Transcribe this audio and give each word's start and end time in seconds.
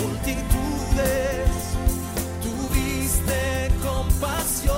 multitudes, 0.00 1.50
tuviste 2.42 3.70
compasión, 3.82 4.76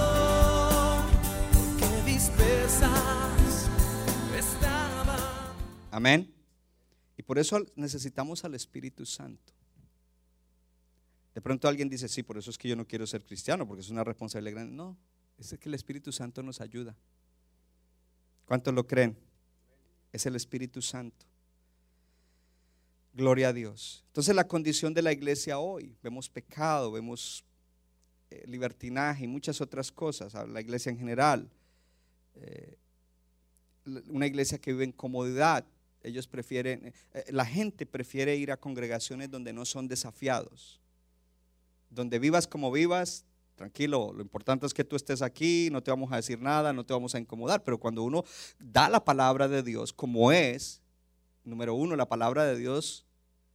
porque. 1.52 3.10
Amén. 5.90 6.32
Y 7.16 7.22
por 7.22 7.38
eso 7.38 7.64
necesitamos 7.74 8.44
al 8.44 8.54
Espíritu 8.54 9.04
Santo. 9.04 9.52
De 11.34 11.40
pronto 11.40 11.68
alguien 11.68 11.88
dice, 11.88 12.08
sí, 12.08 12.22
por 12.22 12.38
eso 12.38 12.50
es 12.50 12.58
que 12.58 12.68
yo 12.68 12.76
no 12.76 12.86
quiero 12.86 13.06
ser 13.06 13.24
cristiano, 13.24 13.66
porque 13.66 13.82
es 13.82 13.90
una 13.90 14.04
responsabilidad 14.04 14.54
grande. 14.54 14.74
No, 14.74 14.96
es 15.38 15.56
que 15.58 15.68
el 15.68 15.74
Espíritu 15.74 16.12
Santo 16.12 16.42
nos 16.42 16.60
ayuda. 16.60 16.96
¿Cuántos 18.46 18.74
lo 18.74 18.86
creen? 18.86 19.16
Es 20.12 20.26
el 20.26 20.36
Espíritu 20.36 20.82
Santo. 20.82 21.29
Gloria 23.12 23.48
a 23.48 23.52
Dios. 23.52 24.04
Entonces 24.08 24.34
la 24.34 24.46
condición 24.46 24.94
de 24.94 25.02
la 25.02 25.12
iglesia 25.12 25.58
hoy, 25.58 25.96
vemos 26.02 26.28
pecado, 26.28 26.92
vemos 26.92 27.44
eh, 28.30 28.44
libertinaje 28.46 29.24
y 29.24 29.28
muchas 29.28 29.60
otras 29.60 29.90
cosas, 29.90 30.34
la 30.48 30.60
iglesia 30.60 30.90
en 30.90 30.98
general. 30.98 31.50
Eh, 32.36 32.76
una 34.08 34.26
iglesia 34.26 34.58
que 34.58 34.72
vive 34.72 34.84
en 34.84 34.92
comodidad. 34.92 35.64
Ellos 36.02 36.26
prefieren, 36.26 36.94
eh, 37.12 37.24
la 37.30 37.44
gente 37.44 37.86
prefiere 37.86 38.36
ir 38.36 38.52
a 38.52 38.56
congregaciones 38.56 39.30
donde 39.30 39.52
no 39.52 39.64
son 39.64 39.88
desafiados. 39.88 40.80
Donde 41.90 42.18
vivas 42.18 42.46
como 42.46 42.70
vivas, 42.70 43.24
tranquilo, 43.56 44.12
lo 44.14 44.22
importante 44.22 44.64
es 44.64 44.72
que 44.72 44.84
tú 44.84 44.96
estés 44.96 45.20
aquí, 45.22 45.68
no 45.72 45.82
te 45.82 45.90
vamos 45.90 46.12
a 46.12 46.16
decir 46.16 46.40
nada, 46.40 46.72
no 46.72 46.84
te 46.84 46.94
vamos 46.94 47.14
a 47.14 47.18
incomodar, 47.18 47.62
pero 47.64 47.78
cuando 47.78 48.02
uno 48.02 48.24
da 48.58 48.88
la 48.88 49.04
palabra 49.04 49.48
de 49.48 49.62
Dios 49.62 49.92
como 49.92 50.32
es, 50.32 50.79
número 51.50 51.74
uno, 51.74 51.96
la 51.96 52.08
palabra 52.08 52.44
de 52.46 52.56
Dios 52.56 53.04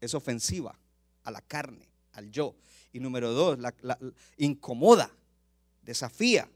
es 0.01 0.13
ofensiva 0.13 0.77
a 1.23 1.31
la 1.31 1.41
carne, 1.41 1.89
al 2.11 2.29
yo. 2.29 2.55
Y 2.93 2.99
número 2.99 3.33
dos, 3.33 3.57
la, 3.59 3.73
incomoda, 4.37 5.11
desafía. 5.81 6.49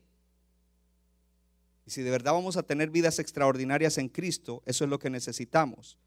Y 1.85 1.91
si 1.91 2.01
de 2.01 2.11
verdad 2.11 2.33
vamos 2.33 2.55
a 2.57 2.63
tener 2.63 2.89
vidas 2.89 3.19
extraordinarias 3.19 3.97
en 3.97 4.09
Cristo, 4.09 4.61
eso 4.65 4.83
es 4.83 4.89
lo 4.89 4.99
que 4.99 5.09
necesitamos. 5.09 5.97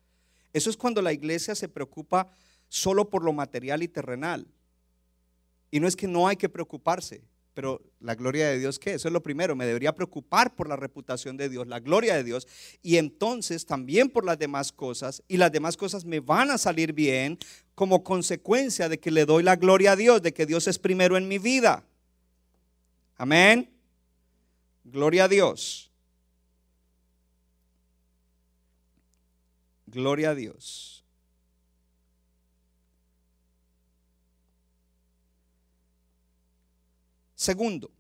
Eso 0.52 0.70
es 0.70 0.76
cuando 0.76 1.02
la 1.02 1.12
iglesia 1.12 1.54
se 1.54 1.68
preocupa 1.68 2.30
solo 2.68 3.10
por 3.10 3.24
lo 3.24 3.32
material 3.32 3.82
y 3.82 3.88
terrenal. 3.88 4.46
Y 5.70 5.80
no 5.80 5.88
es 5.88 5.96
que 5.96 6.06
no 6.06 6.28
hay 6.28 6.36
que 6.36 6.48
preocuparse, 6.48 7.22
pero 7.54 7.82
la 8.00 8.14
gloria 8.14 8.48
de 8.48 8.58
Dios, 8.58 8.78
¿qué? 8.78 8.94
Eso 8.94 9.08
es 9.08 9.12
lo 9.12 9.22
primero. 9.22 9.54
Me 9.54 9.66
debería 9.66 9.94
preocupar 9.94 10.54
por 10.54 10.68
la 10.68 10.76
reputación 10.76 11.36
de 11.36 11.48
Dios, 11.48 11.66
la 11.66 11.80
gloria 11.80 12.14
de 12.14 12.24
Dios, 12.24 12.48
y 12.82 12.96
entonces 12.96 13.66
también 13.66 14.08
por 14.08 14.24
las 14.24 14.38
demás 14.38 14.72
cosas. 14.72 15.22
Y 15.28 15.36
las 15.36 15.52
demás 15.52 15.76
cosas 15.76 16.04
me 16.04 16.20
van 16.20 16.50
a 16.50 16.58
salir 16.58 16.92
bien 16.92 17.38
como 17.74 18.02
consecuencia 18.02 18.88
de 18.88 18.98
que 18.98 19.10
le 19.10 19.26
doy 19.26 19.42
la 19.42 19.56
gloria 19.56 19.92
a 19.92 19.96
Dios, 19.96 20.22
de 20.22 20.32
que 20.32 20.46
Dios 20.46 20.66
es 20.66 20.78
primero 20.78 21.16
en 21.16 21.28
mi 21.28 21.38
vida. 21.38 21.84
Amén. 23.16 23.70
Gloria 24.84 25.24
a 25.24 25.28
Dios. 25.28 25.90
Gloria 29.86 30.30
a 30.30 30.34
Dios. 30.34 31.01
Segundo, 37.42 37.90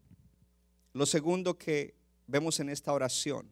lo 0.92 1.04
segundo 1.04 1.58
que 1.58 1.96
vemos 2.28 2.60
en 2.60 2.68
esta 2.68 2.92
oración 2.92 3.50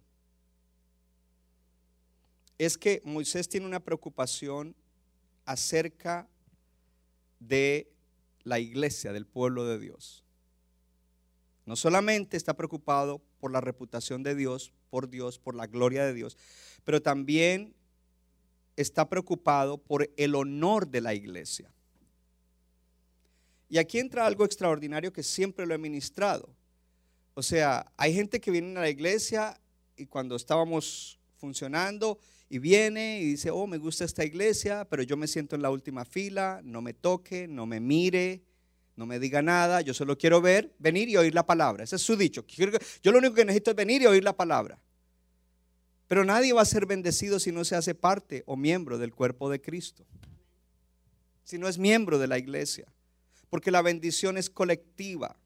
es 2.59 2.79
que 2.79 3.03
Moisés 3.05 3.49
tiene 3.49 3.67
una 3.67 3.81
preocupación 3.81 4.77
acerca 5.47 6.29
de 7.41 7.91
la 8.45 8.61
iglesia, 8.61 9.13
del 9.13 9.27
pueblo 9.27 9.65
de 9.65 9.81
Dios. 9.81 10.23
No 11.67 11.75
solamente 11.75 12.37
está 12.37 12.55
preocupado 12.55 13.21
por 13.41 13.51
la 13.51 13.61
reputación 13.61 14.23
de 14.23 14.37
Dios, 14.37 14.73
por 14.91 15.11
Dios, 15.11 15.41
por 15.41 15.57
la 15.57 15.67
gloria 15.67 16.07
de 16.07 16.15
Dios, 16.15 16.39
pero 16.85 17.03
también 17.03 17.75
está 18.77 19.09
preocupado 19.09 19.77
por 19.77 20.09
el 20.17 20.37
honor 20.37 20.87
de 20.87 21.01
la 21.01 21.15
iglesia. 21.15 21.75
Y 23.71 23.79
aquí 23.79 24.01
entra 24.01 24.27
algo 24.27 24.45
extraordinario 24.45 25.13
que 25.13 25.23
siempre 25.23 25.65
lo 25.65 25.75
he 25.75 25.79
ministrado. 25.79 26.53
O 27.35 27.43
sea, 27.43 27.91
hay 27.97 28.13
gente 28.13 28.41
que 28.41 28.51
viene 28.51 28.77
a 28.77 28.83
la 28.83 28.91
iglesia 28.91 29.59
y 29.97 30.07
cuando 30.07 30.35
estábamos 30.35 31.21
funcionando 31.37 32.19
y 32.49 32.59
viene 32.59 33.21
y 33.21 33.27
dice, 33.27 33.53
oh, 33.53 33.69
me 33.69 33.79
gusta 33.79 34.05
esta 34.05 34.25
iglesia, 34.25 34.85
pero 34.91 35.05
yo 35.05 35.17
me 35.17 35.29
siento 35.29 35.55
en 35.55 35.63
la 35.63 35.71
última 35.71 36.05
fila, 36.05 36.61
no 36.65 36.83
me 36.83 36.95
toque, 36.95 37.47
no 37.47 37.65
me 37.65 37.79
mire, 37.79 38.43
no 38.97 39.07
me 39.07 39.21
diga 39.21 39.41
nada, 39.41 39.81
yo 39.83 39.95
solo 39.95 40.19
quiero 40.19 40.41
ver, 40.41 40.75
venir 40.81 41.09
y 41.09 41.17
oír 41.17 41.33
la 41.33 41.47
palabra. 41.47 41.85
Ese 41.85 41.95
es 41.95 42.03
su 42.03 42.17
dicho. 42.17 42.45
Yo 43.03 43.13
lo 43.13 43.19
único 43.19 43.35
que 43.35 43.45
necesito 43.45 43.71
es 43.71 43.77
venir 43.77 44.03
y 44.03 44.07
oír 44.07 44.25
la 44.25 44.37
palabra. 44.37 44.81
Pero 46.09 46.25
nadie 46.25 46.53
va 46.53 46.63
a 46.63 46.67
ser 46.67 46.87
bendecido 46.87 47.39
si 47.39 47.53
no 47.53 47.65
se 47.65 47.77
hace 47.77 47.95
parte 47.95 48.43
o 48.47 48.57
miembro 48.57 48.99
del 48.99 49.15
cuerpo 49.15 49.49
de 49.49 49.61
Cristo. 49.61 50.05
Si 51.45 51.57
no 51.57 51.69
es 51.69 51.79
miembro 51.79 52.19
de 52.19 52.27
la 52.27 52.37
iglesia. 52.37 52.93
Porque 53.51 53.71
la 53.71 53.83
bendición 53.83 54.39
es 54.39 54.49
colectiva. 54.49 55.37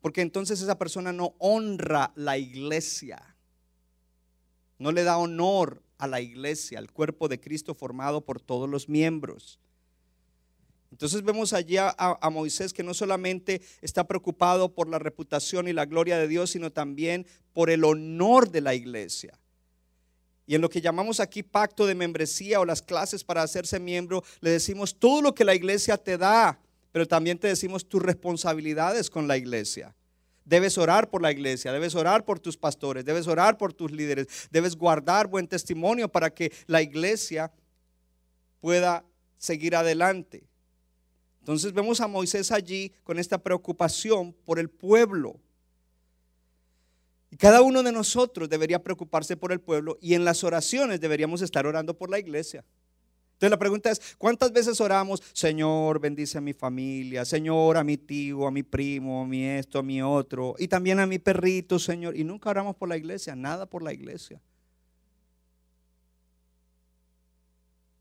Porque 0.00 0.22
entonces 0.22 0.60
esa 0.60 0.78
persona 0.78 1.12
no 1.12 1.34
honra 1.38 2.12
la 2.14 2.38
iglesia. 2.38 3.36
No 4.78 4.92
le 4.92 5.02
da 5.02 5.18
honor 5.18 5.82
a 5.98 6.06
la 6.06 6.20
iglesia, 6.20 6.78
al 6.78 6.92
cuerpo 6.92 7.28
de 7.28 7.40
Cristo 7.40 7.74
formado 7.74 8.20
por 8.20 8.40
todos 8.40 8.68
los 8.68 8.88
miembros. 8.88 9.58
Entonces 10.90 11.22
vemos 11.24 11.52
allí 11.52 11.76
a, 11.76 11.94
a 11.98 12.30
Moisés 12.30 12.72
que 12.72 12.84
no 12.84 12.94
solamente 12.94 13.62
está 13.82 14.06
preocupado 14.06 14.72
por 14.72 14.88
la 14.88 15.00
reputación 15.00 15.66
y 15.66 15.72
la 15.72 15.86
gloria 15.86 16.18
de 16.18 16.28
Dios, 16.28 16.50
sino 16.50 16.70
también 16.70 17.26
por 17.52 17.70
el 17.70 17.82
honor 17.84 18.50
de 18.50 18.60
la 18.60 18.74
iglesia. 18.74 19.38
Y 20.46 20.54
en 20.54 20.60
lo 20.60 20.68
que 20.68 20.80
llamamos 20.80 21.20
aquí 21.20 21.42
pacto 21.42 21.86
de 21.86 21.94
membresía 21.94 22.60
o 22.60 22.64
las 22.64 22.82
clases 22.82 23.24
para 23.24 23.42
hacerse 23.42 23.80
miembro, 23.80 24.22
le 24.40 24.50
decimos 24.50 24.98
todo 24.98 25.22
lo 25.22 25.34
que 25.34 25.44
la 25.44 25.54
iglesia 25.54 25.96
te 25.96 26.18
da, 26.18 26.58
pero 26.92 27.08
también 27.08 27.38
te 27.38 27.48
decimos 27.48 27.88
tus 27.88 28.02
responsabilidades 28.02 29.08
con 29.08 29.26
la 29.26 29.36
iglesia. 29.36 29.94
Debes 30.44 30.76
orar 30.76 31.08
por 31.08 31.22
la 31.22 31.32
iglesia, 31.32 31.72
debes 31.72 31.94
orar 31.94 32.26
por 32.26 32.38
tus 32.38 32.58
pastores, 32.58 33.04
debes 33.04 33.26
orar 33.26 33.56
por 33.56 33.72
tus 33.72 33.90
líderes, 33.90 34.26
debes 34.50 34.76
guardar 34.76 35.26
buen 35.26 35.48
testimonio 35.48 36.08
para 36.08 36.28
que 36.28 36.52
la 36.66 36.82
iglesia 36.82 37.50
pueda 38.60 39.04
seguir 39.38 39.74
adelante. 39.74 40.46
Entonces 41.40 41.72
vemos 41.72 42.00
a 42.00 42.08
Moisés 42.08 42.52
allí 42.52 42.92
con 43.02 43.18
esta 43.18 43.38
preocupación 43.38 44.34
por 44.44 44.58
el 44.58 44.68
pueblo. 44.68 45.40
Cada 47.38 47.62
uno 47.62 47.82
de 47.82 47.92
nosotros 47.92 48.48
debería 48.48 48.82
preocuparse 48.82 49.36
por 49.36 49.52
el 49.52 49.60
pueblo 49.60 49.98
y 50.00 50.14
en 50.14 50.24
las 50.24 50.44
oraciones 50.44 51.00
deberíamos 51.00 51.42
estar 51.42 51.66
orando 51.66 51.96
por 51.96 52.10
la 52.10 52.18
iglesia. 52.18 52.64
Entonces 53.32 53.50
la 53.50 53.58
pregunta 53.58 53.90
es, 53.90 54.00
¿cuántas 54.16 54.52
veces 54.52 54.80
oramos, 54.80 55.22
Señor, 55.32 55.98
bendice 56.00 56.38
a 56.38 56.40
mi 56.40 56.52
familia, 56.52 57.24
Señor, 57.24 57.76
a 57.76 57.84
mi 57.84 57.96
tío, 57.96 58.46
a 58.46 58.50
mi 58.50 58.62
primo, 58.62 59.22
a 59.22 59.26
mi 59.26 59.44
esto, 59.44 59.80
a 59.80 59.82
mi 59.82 60.00
otro, 60.00 60.54
y 60.58 60.68
también 60.68 61.00
a 61.00 61.06
mi 61.06 61.18
perrito, 61.18 61.78
Señor? 61.78 62.16
Y 62.16 62.22
nunca 62.22 62.50
oramos 62.50 62.76
por 62.76 62.88
la 62.88 62.96
iglesia, 62.96 63.34
nada 63.34 63.66
por 63.66 63.82
la 63.82 63.92
iglesia. 63.92 64.40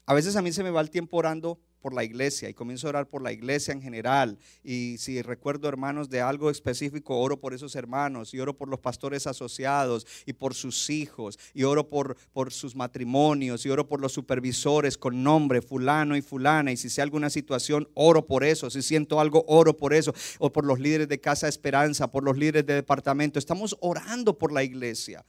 A 0.05 0.13
veces 0.13 0.35
a 0.35 0.41
mí 0.41 0.51
se 0.51 0.63
me 0.63 0.69
va 0.69 0.81
el 0.81 0.89
tiempo 0.89 1.17
orando 1.17 1.59
por 1.83 1.93
la 1.93 2.03
iglesia 2.03 2.49
y 2.49 2.53
comienzo 2.53 2.87
a 2.87 2.89
orar 2.89 3.09
por 3.09 3.21
la 3.21 3.31
iglesia 3.31 3.73
en 3.73 3.81
general. 3.81 4.37
Y 4.63 4.97
si 4.97 5.21
recuerdo 5.21 5.67
hermanos 5.67 6.09
de 6.09 6.21
algo 6.21 6.49
específico, 6.49 7.19
oro 7.19 7.39
por 7.39 7.53
esos 7.53 7.75
hermanos 7.75 8.33
y 8.33 8.39
oro 8.39 8.57
por 8.57 8.69
los 8.69 8.79
pastores 8.79 9.27
asociados 9.27 10.07
y 10.25 10.33
por 10.33 10.55
sus 10.55 10.89
hijos 10.89 11.37
y 11.53 11.63
oro 11.63 11.89
por, 11.89 12.17
por 12.31 12.51
sus 12.51 12.75
matrimonios 12.75 13.65
y 13.65 13.69
oro 13.69 13.87
por 13.87 14.01
los 14.01 14.13
supervisores 14.13 14.97
con 14.97 15.23
nombre 15.23 15.61
fulano 15.61 16.17
y 16.17 16.21
fulana. 16.21 16.71
Y 16.71 16.77
si 16.77 16.89
sé 16.89 17.01
alguna 17.01 17.29
situación, 17.29 17.87
oro 17.93 18.25
por 18.25 18.43
eso. 18.43 18.69
Si 18.69 18.81
siento 18.81 19.19
algo, 19.19 19.45
oro 19.47 19.75
por 19.75 19.93
eso. 19.93 20.13
O 20.39 20.51
por 20.51 20.65
los 20.65 20.79
líderes 20.79 21.09
de 21.09 21.19
Casa 21.19 21.47
Esperanza, 21.47 22.11
por 22.11 22.23
los 22.23 22.37
líderes 22.37 22.65
de 22.65 22.75
departamento. 22.75 23.39
Estamos 23.39 23.75
orando 23.81 24.37
por 24.37 24.51
la 24.51 24.63
iglesia. 24.63 25.25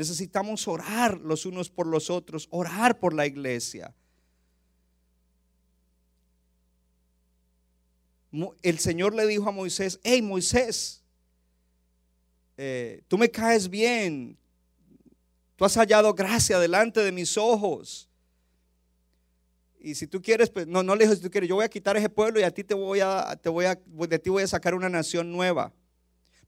Necesitamos 0.00 0.66
orar 0.66 1.20
los 1.20 1.44
unos 1.44 1.68
por 1.68 1.86
los 1.86 2.08
otros, 2.08 2.48
orar 2.50 2.98
por 2.98 3.12
la 3.12 3.26
iglesia. 3.26 3.94
El 8.62 8.78
Señor 8.78 9.14
le 9.14 9.26
dijo 9.26 9.46
a 9.46 9.52
Moisés, 9.52 10.00
hey 10.02 10.22
Moisés, 10.22 11.04
eh, 12.56 13.02
tú 13.08 13.18
me 13.18 13.30
caes 13.30 13.68
bien, 13.68 14.38
tú 15.54 15.66
has 15.66 15.74
hallado 15.74 16.14
gracia 16.14 16.58
delante 16.58 17.00
de 17.00 17.12
mis 17.12 17.36
ojos. 17.36 18.08
Y 19.80 19.96
si 19.96 20.06
tú 20.06 20.22
quieres, 20.22 20.48
pues 20.48 20.66
no, 20.66 20.82
no 20.82 20.96
le 20.96 21.04
dijo 21.04 21.14
si 21.14 21.20
tú 21.20 21.30
quieres, 21.30 21.46
yo 21.46 21.56
voy 21.56 21.66
a 21.66 21.68
quitar 21.68 21.98
ese 21.98 22.08
pueblo 22.08 22.40
y 22.40 22.44
a 22.44 22.50
ti 22.50 22.64
te 22.64 22.72
voy 22.72 23.00
a, 23.00 23.36
te 23.36 23.50
voy 23.50 23.66
a, 23.66 23.74
de 23.74 24.18
ti 24.18 24.30
voy 24.30 24.44
a 24.44 24.46
sacar 24.46 24.74
una 24.74 24.88
nación 24.88 25.30
nueva. 25.30 25.74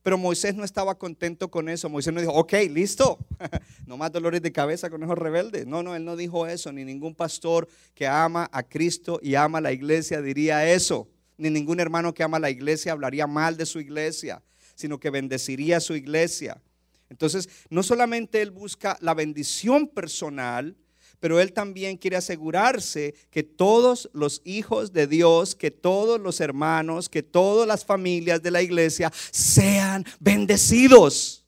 Pero 0.03 0.17
Moisés 0.17 0.53
no 0.53 0.65
estaba 0.65 0.97
contento 0.97 1.49
con 1.49 1.69
eso. 1.69 1.89
Moisés 1.89 2.13
no 2.13 2.19
dijo, 2.19 2.33
ok, 2.33 2.53
listo, 2.69 3.17
no 3.87 3.95
más 3.95 4.11
dolores 4.11 4.41
de 4.41 4.51
cabeza 4.51 4.89
con 4.89 5.01
esos 5.01 5.17
rebeldes. 5.17 5.65
No, 5.65 5.81
no, 5.81 5.95
él 5.95 6.03
no 6.03 6.17
dijo 6.17 6.45
eso, 6.45 6.73
ni 6.73 6.83
ningún 6.83 7.15
pastor 7.15 7.69
que 7.95 8.05
ama 8.05 8.49
a 8.51 8.63
Cristo 8.63 9.19
y 9.23 9.35
ama 9.35 9.59
a 9.59 9.61
la 9.61 9.71
iglesia 9.71 10.21
diría 10.21 10.69
eso. 10.69 11.07
Ni 11.37 11.49
ningún 11.49 11.79
hermano 11.79 12.13
que 12.13 12.21
ama 12.21 12.37
a 12.37 12.41
la 12.41 12.49
iglesia 12.49 12.91
hablaría 12.91 13.27
mal 13.27 13.55
de 13.55 13.65
su 13.65 13.79
iglesia, 13.79 14.43
sino 14.75 14.99
que 14.99 15.09
bendeciría 15.09 15.77
a 15.77 15.79
su 15.79 15.95
iglesia. 15.95 16.61
Entonces, 17.09 17.47
no 17.69 17.81
solamente 17.81 18.41
él 18.41 18.51
busca 18.51 18.97
la 18.99 19.13
bendición 19.13 19.87
personal, 19.87 20.75
pero 21.23 21.39
él 21.39 21.53
también 21.53 21.95
quiere 21.95 22.17
asegurarse 22.17 23.15
que 23.31 23.43
todos 23.43 24.09
los 24.11 24.41
hijos 24.43 24.91
de 24.91 25.07
Dios, 25.07 25.55
que 25.55 25.71
todos 25.71 26.19
los 26.19 26.41
hermanos, 26.41 27.07
que 27.07 27.23
todas 27.23 27.65
las 27.65 27.85
familias 27.85 28.43
de 28.43 28.51
la 28.51 28.61
iglesia 28.61 29.09
sean 29.31 30.05
bendecidos, 30.19 31.45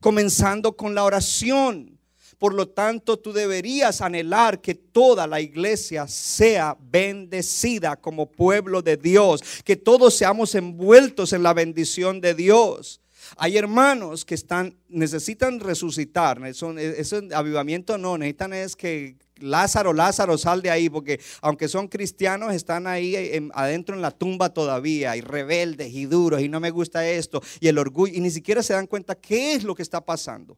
comenzando 0.00 0.74
con 0.78 0.94
la 0.94 1.04
oración. 1.04 1.98
Por 2.38 2.54
lo 2.54 2.68
tanto, 2.68 3.18
tú 3.18 3.34
deberías 3.34 4.00
anhelar 4.00 4.62
que 4.62 4.74
toda 4.74 5.26
la 5.26 5.42
iglesia 5.42 6.08
sea 6.08 6.74
bendecida 6.80 7.96
como 7.96 8.24
pueblo 8.24 8.80
de 8.80 8.96
Dios, 8.96 9.42
que 9.62 9.76
todos 9.76 10.14
seamos 10.14 10.54
envueltos 10.54 11.34
en 11.34 11.42
la 11.42 11.52
bendición 11.52 12.22
de 12.22 12.32
Dios. 12.32 13.02
Hay 13.36 13.56
hermanos 13.56 14.24
que 14.24 14.34
están, 14.34 14.76
necesitan 14.88 15.60
resucitar, 15.60 16.40
son, 16.54 16.78
eso 16.78 17.20
avivamiento 17.34 17.98
no, 17.98 18.18
necesitan 18.18 18.52
es 18.52 18.76
que 18.76 19.16
Lázaro, 19.38 19.92
Lázaro, 19.92 20.38
sal 20.38 20.62
de 20.62 20.70
ahí, 20.70 20.88
porque 20.88 21.20
aunque 21.42 21.68
son 21.68 21.88
cristianos, 21.88 22.54
están 22.54 22.86
ahí 22.86 23.14
en- 23.16 23.50
adentro 23.54 23.94
en 23.94 24.00
la 24.02 24.10
tumba 24.10 24.54
todavía, 24.54 25.16
y 25.16 25.20
rebeldes 25.20 25.92
y 25.92 26.06
duros, 26.06 26.40
y 26.40 26.48
no 26.48 26.58
me 26.60 26.70
gusta 26.70 27.06
esto, 27.08 27.42
y 27.60 27.68
el 27.68 27.78
orgullo, 27.78 28.14
y 28.14 28.20
ni 28.20 28.30
siquiera 28.30 28.62
se 28.62 28.72
dan 28.72 28.86
cuenta 28.86 29.14
qué 29.14 29.52
es 29.54 29.62
lo 29.64 29.74
que 29.74 29.82
está 29.82 30.04
pasando. 30.04 30.56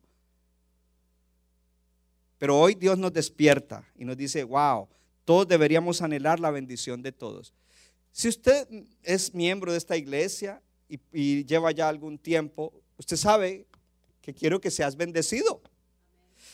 Pero 2.38 2.58
hoy 2.58 2.74
Dios 2.74 2.96
nos 2.98 3.12
despierta 3.12 3.84
y 3.96 4.04
nos 4.04 4.16
dice, 4.16 4.44
wow, 4.44 4.88
todos 5.24 5.48
deberíamos 5.48 6.00
anhelar 6.00 6.38
la 6.38 6.52
bendición 6.52 7.02
de 7.02 7.10
todos. 7.10 7.52
Si 8.12 8.28
usted 8.28 8.66
es 9.02 9.34
miembro 9.34 9.72
de 9.72 9.78
esta 9.78 9.96
iglesia 9.96 10.62
y, 10.88 11.44
lleva 11.44 11.70
ya 11.72 11.88
algún 11.88 12.18
tiempo, 12.18 12.72
usted 12.96 13.16
sabe 13.16 13.66
que 14.20 14.34
quiero 14.34 14.60
que 14.60 14.70
seas 14.70 14.96
bendecido. 14.96 15.60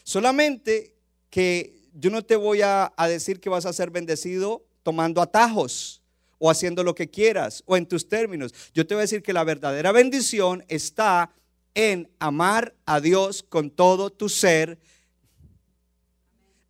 Solamente 0.02 0.94
que 1.30 1.88
yo 1.94 2.10
no 2.10 2.22
te 2.22 2.36
voy 2.36 2.60
a, 2.62 2.92
decir 3.08 3.40
que 3.40 3.48
vas 3.48 3.66
a 3.66 3.72
ser 3.72 3.90
bendecido 3.90 4.64
tomando 4.82 5.22
atajos 5.22 6.02
o 6.38 6.50
haciendo 6.50 6.82
lo 6.82 6.94
que 6.94 7.08
quieras 7.08 7.62
o 7.66 7.76
en 7.76 7.86
tus 7.86 8.08
términos. 8.08 8.52
Yo 8.74 8.86
te 8.86 8.94
voy 8.94 9.00
a 9.00 9.08
decir 9.08 9.22
que 9.22 9.32
la 9.32 9.44
verdadera 9.44 9.92
bendición 9.92 10.64
está 10.68 11.30
en 11.74 12.10
amar 12.18 12.74
a 12.84 13.00
Dios 13.00 13.42
con 13.42 13.70
todo 13.70 14.10
tu 14.10 14.28
ser 14.28 14.78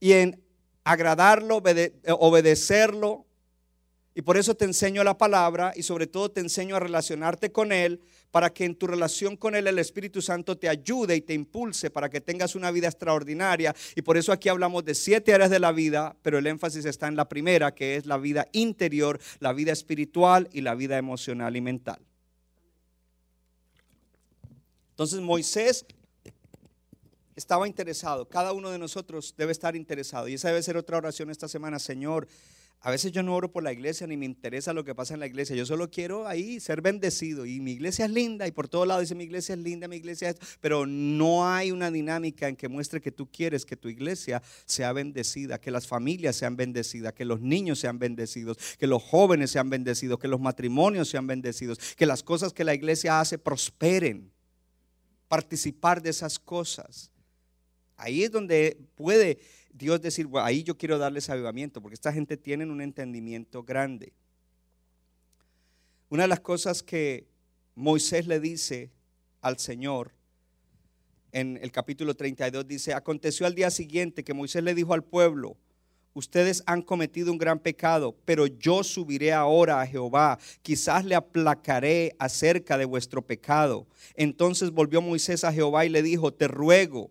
y 0.01 0.13
en 0.13 0.43
agradarlo, 0.85 1.57
obede- 1.57 1.95
obedecerlo. 2.19 3.24
Y 4.17 4.23
por 4.23 4.37
eso 4.37 4.55
te 4.55 4.65
enseño 4.65 5.03
la 5.03 5.19
palabra 5.19 5.73
y 5.75 5.83
sobre 5.83 6.07
todo 6.07 6.31
te 6.31 6.41
enseño 6.41 6.77
a 6.77 6.81
relacionarte 6.81 7.51
con 7.51 7.73
Él 7.73 8.01
para 8.31 8.53
que 8.53 8.65
en 8.65 8.77
tu 8.77 8.87
relación 8.87 9.37
con 9.37 9.57
Él 9.57 9.67
el 9.67 9.79
Espíritu 9.81 10.23
Santo 10.23 10.57
te 10.57 10.69
ayude 10.69 11.17
y 11.17 11.21
te 11.21 11.35
impulse 11.35 11.91
para 11.91 12.09
que 12.09 12.21
tengas 12.21 12.55
una 12.55 12.71
vida 12.71 12.87
extraordinaria. 12.87 13.75
Y 13.97 14.03
por 14.03 14.17
eso 14.17 14.31
aquí 14.31 14.49
hablamos 14.49 14.85
de 14.85 14.95
siete 14.95 15.35
áreas 15.35 15.51
de 15.51 15.59
la 15.59 15.73
vida, 15.73 16.17
pero 16.23 16.39
el 16.39 16.47
énfasis 16.47 16.85
está 16.85 17.09
en 17.09 17.17
la 17.17 17.29
primera, 17.29 17.75
que 17.75 17.97
es 17.97 18.07
la 18.07 18.17
vida 18.17 18.49
interior, 18.53 19.19
la 19.41 19.53
vida 19.53 19.73
espiritual 19.73 20.49
y 20.53 20.61
la 20.61 20.77
vida 20.77 20.97
emocional 20.97 21.57
y 21.57 21.61
mental. 21.61 21.99
Entonces 24.91 25.21
Moisés 25.21 25.87
estaba 27.35 27.67
interesado, 27.67 28.29
cada 28.29 28.53
uno 28.53 28.71
de 28.71 28.79
nosotros 28.79 29.35
debe 29.37 29.51
estar 29.51 29.75
interesado. 29.75 30.29
Y 30.29 30.35
esa 30.35 30.49
debe 30.49 30.63
ser 30.63 30.77
otra 30.77 30.99
oración 30.99 31.31
esta 31.31 31.49
semana, 31.49 31.81
Señor. 31.81 32.29
A 32.85 32.91
veces 32.91 33.13
yo 33.13 33.23
no 33.23 33.35
oro 33.35 33.51
por 33.51 33.63
la 33.63 33.73
iglesia 33.73 34.07
ni 34.07 34.19
me 34.19 34.27
interesa 34.27 34.75
lo 34.75 34.85
que 34.85 34.95
pasa 34.95 35.15
en 35.15 35.21
la 35.21 35.27
iglesia. 35.27 35.57
Yo 35.57 35.65
solo 35.65 35.91
quiero 35.91 36.29
ahí 36.29 36.61
ser 36.61 36.83
bendecido. 36.83 37.47
Y 37.47 37.59
mi 37.59 37.73
iglesia 37.73 38.05
es 38.05 38.11
linda 38.11 38.47
y 38.47 38.53
por 38.53 38.69
todos 38.69 38.87
lados 38.87 39.01
dice 39.01 39.15
mi 39.15 39.25
iglesia 39.25 39.55
es 39.55 39.63
linda, 39.63 39.89
mi 39.89 39.97
iglesia 39.97 40.29
es... 40.29 40.37
Pero 40.61 40.85
no 40.85 41.51
hay 41.51 41.71
una 41.71 41.91
dinámica 41.91 42.47
en 42.47 42.57
que 42.57 42.69
muestre 42.69 43.01
que 43.01 43.11
tú 43.11 43.27
quieres 43.33 43.65
que 43.65 43.75
tu 43.75 43.89
iglesia 43.89 44.43
sea 44.67 44.93
bendecida, 44.93 45.59
que 45.59 45.71
las 45.71 45.87
familias 45.87 46.37
sean 46.37 46.57
bendecidas, 46.59 47.15
que 47.15 47.25
los 47.25 47.41
niños 47.41 47.79
sean 47.79 47.99
bendecidos, 47.99 48.59
que 48.79 48.87
los 48.87 49.03
jóvenes 49.03 49.51
sean 49.51 49.71
bendecidos, 49.71 50.19
que 50.19 50.29
los 50.29 50.41
matrimonios 50.41 51.09
sean 51.09 51.27
bendecidos, 51.27 51.79
que 51.97 52.05
las 52.05 52.23
cosas 52.23 52.53
que 52.53 52.65
la 52.65 52.75
iglesia 52.75 53.19
hace 53.19 53.39
prosperen. 53.39 54.31
Participar 55.29 56.03
de 56.03 56.11
esas 56.11 56.39
cosas. 56.39 57.11
Ahí 57.97 58.25
es 58.25 58.31
donde 58.31 58.77
puede 58.95 59.39
Dios 59.75 60.01
decir, 60.01 60.27
"Bueno, 60.27 60.47
ahí 60.47 60.63
yo 60.63 60.79
quiero 60.79 60.97
darles 60.99 61.29
avivamiento, 61.29 61.83
porque 61.83 61.95
esta 61.95 62.13
gente 62.13 62.37
tiene 62.37 62.65
un 62.65 62.81
entendimiento 62.81 63.63
grande. 63.63 64.13
Una 66.09 66.23
de 66.23 66.29
las 66.29 66.41
cosas 66.41 66.83
que 66.83 67.27
Moisés 67.75 68.27
le 68.27 68.39
dice 68.39 68.93
al 69.43 69.59
Señor 69.59 70.13
en 71.35 71.59
el 71.61 71.73
capítulo 71.73 72.15
32 72.15 72.69
dice, 72.69 72.95
aconteció 72.95 73.45
al 73.45 73.57
día 73.57 73.69
siguiente 73.69 74.23
que 74.23 74.33
Moisés 74.33 74.63
le 74.63 74.73
dijo 74.73 74.95
al 74.95 75.03
pueblo, 75.03 75.57
ustedes 76.15 76.63
han 76.67 76.81
cometido 76.81 77.33
un 77.33 77.39
gran 77.39 77.59
pecado, 77.59 78.17
pero 78.25 78.47
yo 78.47 78.85
subiré 78.85 79.33
ahora 79.33 79.81
a 79.81 79.87
Jehová, 79.87 80.39
quizás 80.63 81.05
le 81.05 81.17
aplacaré 81.17 82.15
acerca 82.21 82.79
de 82.79 82.85
vuestro 82.85 83.21
pecado. 83.21 83.89
Entonces 84.15 84.71
volvió 84.71 85.03
Moisés 85.03 85.43
a 85.43 85.53
Jehová 85.53 85.85
y 85.85 85.89
le 85.89 86.05
dijo, 86.05 86.33
te 86.33 86.47
ruego 86.47 87.11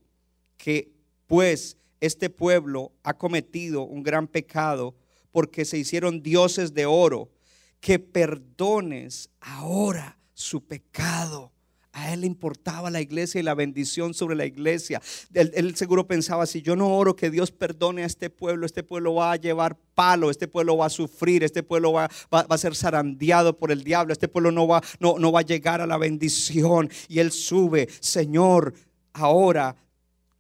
que 0.56 0.90
pues 1.28 1.76
este 2.04 2.30
pueblo 2.30 2.92
ha 3.04 3.14
cometido 3.14 3.84
un 3.84 4.04
gran 4.04 4.28
pecado 4.28 4.94
porque 5.32 5.64
se 5.64 5.78
hicieron 5.78 6.22
dioses 6.22 6.74
de 6.74 6.86
oro, 6.86 7.32
que 7.80 7.98
perdones 7.98 9.30
ahora 9.40 10.18
su 10.34 10.66
pecado. 10.66 11.54
A 11.94 12.12
él 12.12 12.22
le 12.22 12.28
importaba 12.28 12.90
la 12.90 13.00
iglesia 13.00 13.40
y 13.40 13.44
la 13.44 13.54
bendición 13.54 14.14
sobre 14.14 14.36
la 14.36 14.46
iglesia. 14.46 15.02
Él, 15.34 15.76
seguro 15.78 16.06
pensaba, 16.06 16.46
si 16.46 16.62
yo 16.62 16.76
no 16.76 16.94
oro 16.94 17.16
que 17.16 17.30
Dios 17.30 17.52
perdone 17.52 18.04
a 18.04 18.08
este 18.08 18.30
pueblo, 18.30 18.66
este 18.66 18.84
pueblo 18.84 19.14
va 19.14 19.32
a 19.32 19.36
llevar 19.38 19.78
palo, 19.96 20.30
este 20.30 20.50
pueblo 20.50 20.76
va 20.76 20.88
a 20.88 20.90
sufrir, 20.90 21.42
este 21.42 21.64
pueblo 21.64 21.94
va, 21.94 22.10
a 22.32 22.58
ser 22.58 22.76
zarandeado 22.76 23.58
por 23.58 23.72
el 23.72 23.84
diablo, 23.84 24.12
este 24.12 24.28
pueblo 24.28 24.52
no 24.52 24.68
va 24.68 25.40
a 25.40 25.44
llegar 25.44 25.80
a 25.80 25.88
la 25.88 25.98
bendición. 25.98 26.90
Y 27.08 27.20
él 27.20 27.32
sube, 27.32 27.88
Señor, 28.02 28.74
ahora 29.14 29.78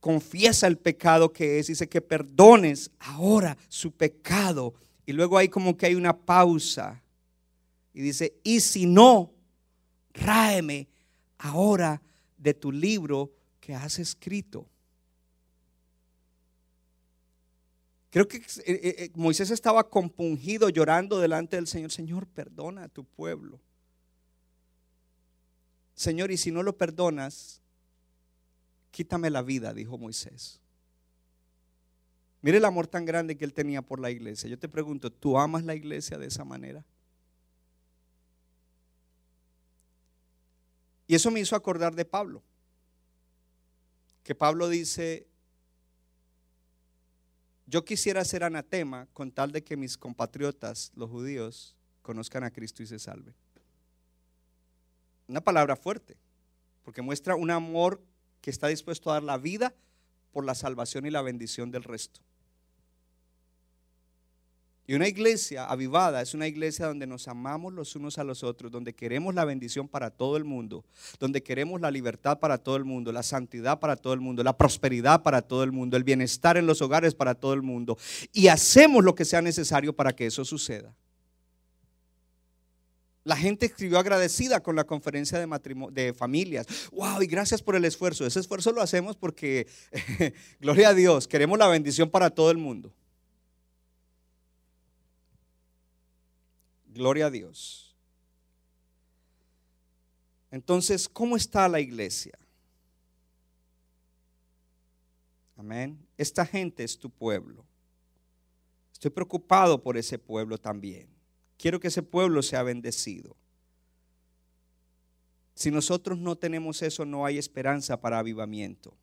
confiesa 0.04 0.68
el 0.68 0.78
pecado 0.78 1.32
que 1.32 1.60
es, 1.60 1.68
dice 1.68 1.88
que 1.88 2.02
perdones 2.02 2.92
ahora 3.00 3.58
su 3.70 3.94
pecado. 3.94 4.74
Y 5.06 5.14
luego 5.14 5.38
hay 5.38 5.48
como 5.48 5.78
que 5.78 5.86
hay 5.86 5.96
una 5.96 6.12
pausa. 6.12 7.02
Y 7.94 8.02
dice, 8.02 8.34
y 8.44 8.60
si 8.60 8.86
no, 8.86 9.32
ráeme 10.14 10.90
ahora 11.38 12.02
de 12.38 12.54
tu 12.54 12.70
libro 12.70 13.32
que 13.62 13.76
has 13.76 13.98
escrito. 13.98 14.68
Creo 18.10 18.28
que 18.28 18.40
eh, 18.40 18.44
eh, 18.66 18.96
eh, 18.98 19.12
Moisés 19.16 19.52
estaba 19.52 19.90
compungido, 19.90 20.68
llorando 20.68 21.18
delante 21.18 21.56
del 21.56 21.68
Señor. 21.68 21.94
Señor, 21.94 22.28
perdona 22.28 22.84
a 22.84 22.90
tu 22.90 23.06
pueblo. 23.06 23.62
Señor, 25.96 26.30
y 26.30 26.36
si 26.36 26.52
no 26.52 26.62
lo 26.62 26.78
perdonas, 26.78 27.63
quítame 28.94 29.32
la 29.32 29.42
vida, 29.42 29.74
dijo 29.74 29.98
Moisés. 29.98 30.62
Mire 32.44 32.58
el 32.58 32.66
amor 32.66 32.86
tan 32.86 33.06
grande 33.06 33.36
que 33.36 33.44
él 33.44 33.54
tenía 33.54 33.82
por 33.82 34.00
la 34.00 34.12
iglesia. 34.12 34.48
Yo 34.48 34.60
te 34.60 34.70
pregunto, 34.70 35.12
¿tú 35.12 35.40
amas 35.40 35.64
la 35.64 35.74
iglesia 35.74 36.18
de 36.20 36.28
esa 36.28 36.46
manera? 36.46 36.86
Y 41.08 41.16
eso 41.16 41.32
me 41.32 41.40
hizo 41.40 41.56
acordar 41.56 41.96
de 41.96 42.06
Pablo. 42.06 42.44
Que 44.24 44.36
Pablo 44.36 44.70
dice, 44.70 45.26
yo 47.66 47.84
quisiera 47.84 48.24
ser 48.24 48.44
anatema 48.44 49.08
con 49.14 49.32
tal 49.32 49.52
de 49.52 49.64
que 49.64 49.76
mis 49.76 49.98
compatriotas, 49.98 50.92
los 50.96 51.10
judíos, 51.10 51.76
conozcan 52.04 52.44
a 52.44 52.52
Cristo 52.52 52.84
y 52.84 52.88
se 52.88 53.00
salven. 53.00 53.34
Una 55.28 55.42
palabra 55.42 55.76
fuerte, 55.76 56.16
porque 56.84 57.02
muestra 57.02 57.36
un 57.36 57.50
amor 57.50 58.04
que 58.44 58.52
está 58.52 58.68
dispuesto 58.68 59.10
a 59.10 59.14
dar 59.14 59.24
la 59.24 59.38
vida 59.38 59.74
por 60.34 60.44
la 60.44 60.54
salvación 60.54 61.06
y 61.06 61.10
la 61.10 61.22
bendición 61.22 61.72
del 61.72 61.84
resto. 61.84 62.20
Y 64.86 64.96
una 64.96 65.08
iglesia 65.08 65.66
avivada 65.66 66.22
es 66.22 66.34
una 66.34 66.46
iglesia 66.46 66.88
donde 66.88 67.08
nos 67.08 67.30
amamos 67.30 67.72
los 67.72 67.96
unos 67.96 68.18
a 68.18 68.26
los 68.26 68.44
otros, 68.44 68.70
donde 68.70 68.94
queremos 68.94 69.34
la 69.34 69.46
bendición 69.46 69.88
para 69.88 70.10
todo 70.10 70.36
el 70.36 70.44
mundo, 70.44 70.84
donde 71.22 71.42
queremos 71.42 71.80
la 71.80 71.90
libertad 71.90 72.40
para 72.40 72.58
todo 72.58 72.76
el 72.76 72.84
mundo, 72.84 73.14
la 73.14 73.24
santidad 73.24 73.80
para 73.80 73.96
todo 73.96 74.12
el 74.12 74.20
mundo, 74.20 74.44
la 74.44 74.58
prosperidad 74.58 75.24
para 75.24 75.42
todo 75.42 75.64
el 75.64 75.72
mundo, 75.72 75.96
el 75.96 76.04
bienestar 76.04 76.58
en 76.58 76.68
los 76.68 76.82
hogares 76.82 77.16
para 77.16 77.36
todo 77.36 77.54
el 77.54 77.62
mundo. 77.62 77.98
Y 78.34 78.50
hacemos 78.50 79.06
lo 79.06 79.16
que 79.16 79.24
sea 79.24 79.42
necesario 79.42 79.96
para 79.96 80.14
que 80.14 80.26
eso 80.26 80.44
suceda. 80.44 80.94
La 83.24 83.38
gente 83.38 83.66
escribió 83.66 84.00
agradecida 84.00 84.62
con 84.62 84.76
la 84.76 84.84
conferencia 84.84 85.40
de, 85.40 85.90
de 85.92 86.14
familias. 86.14 86.68
¡Wow! 86.92 87.22
Y 87.22 87.28
gracias 87.28 87.62
por 87.62 87.76
el 87.76 87.86
esfuerzo. 87.86 88.26
Ese 88.26 88.40
esfuerzo 88.40 88.72
lo 88.74 88.82
hacemos 88.82 89.16
porque, 89.16 89.68
gloria 90.60 90.90
a 90.90 90.94
Dios, 90.94 91.28
queremos 91.28 91.58
la 91.58 91.68
bendición 91.68 92.10
para 92.10 92.30
todo 92.30 92.52
el 92.52 92.58
mundo. 92.58 92.92
Gloria 96.88 97.28
a 97.28 97.30
Dios. 97.30 97.96
Entonces, 100.52 101.08
¿cómo 101.10 101.36
está 101.36 101.68
la 101.68 101.80
iglesia? 101.80 102.38
Amén. 105.58 105.98
Esta 106.18 106.46
gente 106.46 106.84
es 106.84 107.00
tu 107.00 107.10
pueblo. 107.10 107.66
Estoy 108.92 109.12
preocupado 109.12 109.82
por 109.82 109.98
ese 109.98 110.20
pueblo 110.20 110.58
también. 110.58 111.08
Quiero 111.58 111.80
que 111.80 111.88
ese 111.88 112.04
pueblo 112.04 112.42
sea 112.42 112.64
bendecido. 112.64 113.36
Si 115.56 115.72
nosotros 115.72 116.18
no 116.18 116.36
tenemos 116.36 116.82
eso, 116.82 117.06
no 117.06 117.26
hay 117.26 117.38
esperanza 117.38 118.02
para 118.02 118.20
avivamiento. 118.20 118.96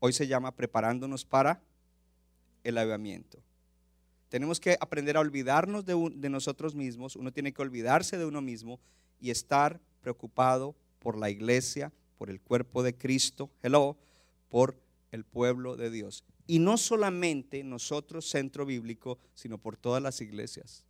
Hoy 0.00 0.12
se 0.12 0.28
llama 0.28 0.54
preparándonos 0.54 1.24
para 1.24 1.60
el 2.62 2.78
avivamiento. 2.78 3.42
Tenemos 4.28 4.60
que 4.60 4.76
aprender 4.80 5.16
a 5.16 5.20
olvidarnos 5.20 5.84
de, 5.84 6.28
nosotros 6.28 6.74
mismos. 6.74 7.16
Uno 7.16 7.32
tiene 7.32 7.52
que 7.52 7.62
olvidarse 7.62 8.18
de 8.18 8.26
uno 8.26 8.40
mismo 8.42 8.78
y 9.20 9.30
estar 9.30 9.80
preocupado 10.00 10.76
por 10.98 11.16
la 11.16 11.30
iglesia, 11.30 11.92
por 12.18 12.30
el 12.30 12.40
cuerpo 12.40 12.82
de 12.82 12.94
Cristo, 12.94 13.50
hello, 13.62 13.96
por 14.48 14.76
el 15.12 15.24
pueblo 15.24 15.76
de 15.76 15.90
Dios. 15.90 16.24
Y 16.48 16.58
no 16.58 16.78
solamente 16.78 17.62
nosotros, 17.62 18.28
centro 18.28 18.66
bíblico, 18.66 19.18
sino 19.34 19.58
por 19.58 19.76
todas 19.76 20.02
las 20.02 20.20
iglesias. 20.22 20.82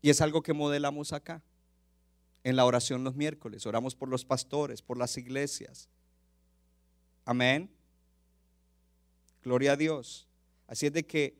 Y 0.00 0.10
es 0.10 0.20
algo 0.20 0.42
que 0.42 0.52
modelamos 0.52 1.12
acá, 1.12 1.42
en 2.44 2.54
la 2.54 2.64
oración 2.64 3.02
los 3.02 3.16
miércoles. 3.16 3.66
Oramos 3.66 3.96
por 3.96 4.08
los 4.08 4.24
pastores, 4.24 4.80
por 4.80 4.96
las 4.96 5.18
iglesias. 5.18 5.88
Amén. 7.24 7.68
Gloria 9.42 9.72
a 9.72 9.76
Dios. 9.76 10.28
Así 10.68 10.86
es 10.86 10.92
de 10.92 11.04
que 11.04 11.36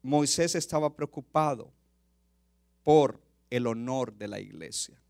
Moisés 0.00 0.54
estaba 0.54 0.94
preocupado 0.94 1.72
por 2.84 3.20
el 3.50 3.66
honor 3.66 4.14
de 4.14 4.28
la 4.28 4.38
iglesia. 4.38 5.02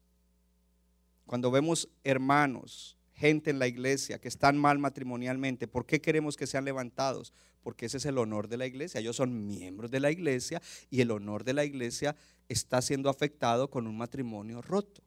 Cuando 1.26 1.50
vemos 1.50 1.88
hermanos, 2.02 2.96
gente 3.20 3.50
en 3.50 3.58
la 3.58 3.68
iglesia 3.68 4.18
que 4.18 4.28
están 4.28 4.56
mal 4.56 4.78
matrimonialmente, 4.78 5.68
¿por 5.68 5.84
qué 5.84 6.00
queremos 6.00 6.38
que 6.38 6.46
sean 6.46 6.64
levantados? 6.64 7.34
Porque 7.62 7.84
ese 7.84 7.98
es 7.98 8.06
el 8.06 8.16
honor 8.16 8.48
de 8.48 8.56
la 8.56 8.66
iglesia. 8.66 8.98
Ellos 8.98 9.16
son 9.16 9.46
miembros 9.46 9.90
de 9.90 10.00
la 10.00 10.10
iglesia 10.10 10.62
y 10.88 11.02
el 11.02 11.10
honor 11.10 11.44
de 11.44 11.52
la 11.52 11.66
iglesia 11.66 12.16
está 12.48 12.80
siendo 12.80 13.10
afectado 13.10 13.68
con 13.68 13.86
un 13.86 13.98
matrimonio 13.98 14.62
roto. 14.62 15.02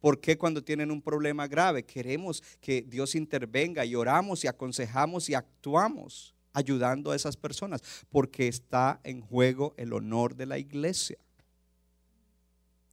¿Por 0.00 0.20
qué 0.20 0.36
cuando 0.36 0.64
tienen 0.64 0.90
un 0.90 1.00
problema 1.00 1.46
grave 1.46 1.84
queremos 1.84 2.42
que 2.60 2.82
Dios 2.82 3.14
intervenga 3.14 3.84
y 3.84 3.94
oramos 3.94 4.42
y 4.42 4.48
aconsejamos 4.48 5.30
y 5.30 5.34
actuamos? 5.34 6.34
ayudando 6.54 7.12
a 7.12 7.16
esas 7.16 7.36
personas, 7.36 7.82
porque 8.10 8.48
está 8.48 9.00
en 9.04 9.20
juego 9.20 9.74
el 9.76 9.92
honor 9.92 10.34
de 10.34 10.46
la 10.46 10.58
iglesia. 10.58 11.18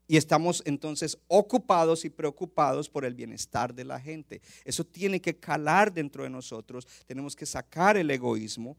Y 0.07 0.17
estamos 0.17 0.61
entonces 0.65 1.17
ocupados 1.27 2.05
y 2.05 2.09
preocupados 2.09 2.89
por 2.89 3.05
el 3.05 3.15
bienestar 3.15 3.73
de 3.73 3.85
la 3.85 3.99
gente. 3.99 4.41
Eso 4.63 4.83
tiene 4.83 5.19
que 5.19 5.35
calar 5.35 5.91
dentro 5.91 6.23
de 6.23 6.29
nosotros. 6.29 6.87
Tenemos 7.07 7.35
que 7.35 7.45
sacar 7.45 7.97
el 7.97 8.11
egoísmo. 8.11 8.77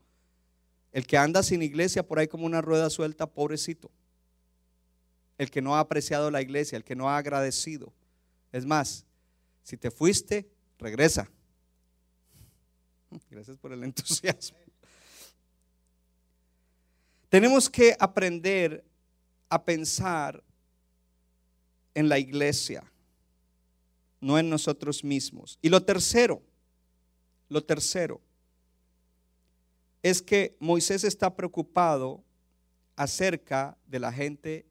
El 0.92 1.06
que 1.06 1.18
anda 1.18 1.42
sin 1.42 1.62
iglesia 1.62 2.06
por 2.06 2.18
ahí 2.18 2.28
como 2.28 2.46
una 2.46 2.62
rueda 2.62 2.88
suelta, 2.90 3.26
pobrecito. 3.26 3.90
El 5.36 5.50
que 5.50 5.60
no 5.60 5.74
ha 5.74 5.80
apreciado 5.80 6.30
la 6.30 6.40
iglesia, 6.40 6.76
el 6.76 6.84
que 6.84 6.94
no 6.94 7.10
ha 7.10 7.18
agradecido. 7.18 7.92
Es 8.52 8.64
más, 8.64 9.04
si 9.62 9.76
te 9.76 9.90
fuiste, 9.90 10.48
regresa. 10.78 11.28
Gracias 13.30 13.58
por 13.58 13.72
el 13.72 13.82
entusiasmo. 13.82 14.58
Tenemos 17.28 17.68
que 17.68 17.96
aprender 17.98 18.84
a 19.48 19.62
pensar 19.62 20.42
en 21.96 22.08
la 22.08 22.18
iglesia, 22.18 22.84
no 24.20 24.38
en 24.38 24.48
nosotros 24.48 25.02
mismos. 25.02 25.58
Y 25.62 25.70
lo 25.70 25.82
tercero, 25.82 26.42
lo 27.48 27.64
tercero, 27.64 28.20
es 30.02 30.22
que 30.22 30.56
Moisés 30.60 31.02
está 31.02 31.34
preocupado 31.34 32.22
acerca 32.96 33.76
de 33.86 33.98
la 33.98 34.12
gente 34.12 34.66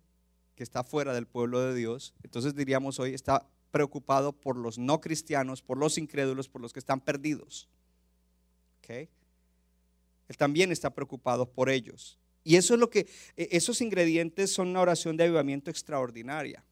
que 0.56 0.64
está 0.64 0.84
fuera 0.84 1.14
del 1.14 1.26
pueblo 1.26 1.60
de 1.62 1.74
Dios. 1.74 2.14
Entonces 2.24 2.56
diríamos 2.56 3.00
hoy, 3.00 3.14
está 3.14 3.50
preocupado 3.72 4.32
por 4.32 4.56
los 4.56 4.78
no 4.78 5.02
cristianos, 5.02 5.64
por 5.64 5.78
los 5.78 5.98
incrédulos, 5.98 6.48
por 6.48 6.62
los 6.62 6.72
que 6.72 6.80
están 6.80 7.02
perdidos. 7.02 7.68
Él 8.88 10.38
también 10.38 10.72
está 10.72 10.92
preocupado 10.92 11.52
por 11.52 11.72
ellos. 11.72 12.20
Y 12.44 12.56
eso 12.56 12.76
es 12.76 12.80
lo 12.80 12.92
que, 12.92 13.08
e, 13.36 13.50
esos 13.52 13.82
ingredientes 13.82 14.54
son 14.54 14.68
una 14.68 14.82
oración 14.82 15.18
de 15.18 15.24
avivamiento 15.24 15.72
extraordinaria. 15.72 16.64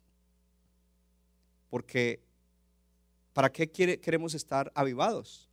Porque, 1.73 2.21
¿para 3.33 3.51
qué 3.51 3.67
queremos 3.67 4.35
estar 4.35 4.71
avivados? 4.75 5.49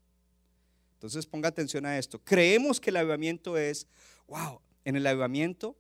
Entonces 0.92 1.24
ponga 1.24 1.48
atención 1.48 1.86
a 1.86 1.96
esto. 1.96 2.18
Creemos 2.22 2.78
que 2.78 2.90
el 2.90 2.98
avivamiento 2.98 3.56
es, 3.56 3.86
wow, 4.28 4.60
en 4.84 4.96
el 4.96 5.06
avivamiento 5.06 5.78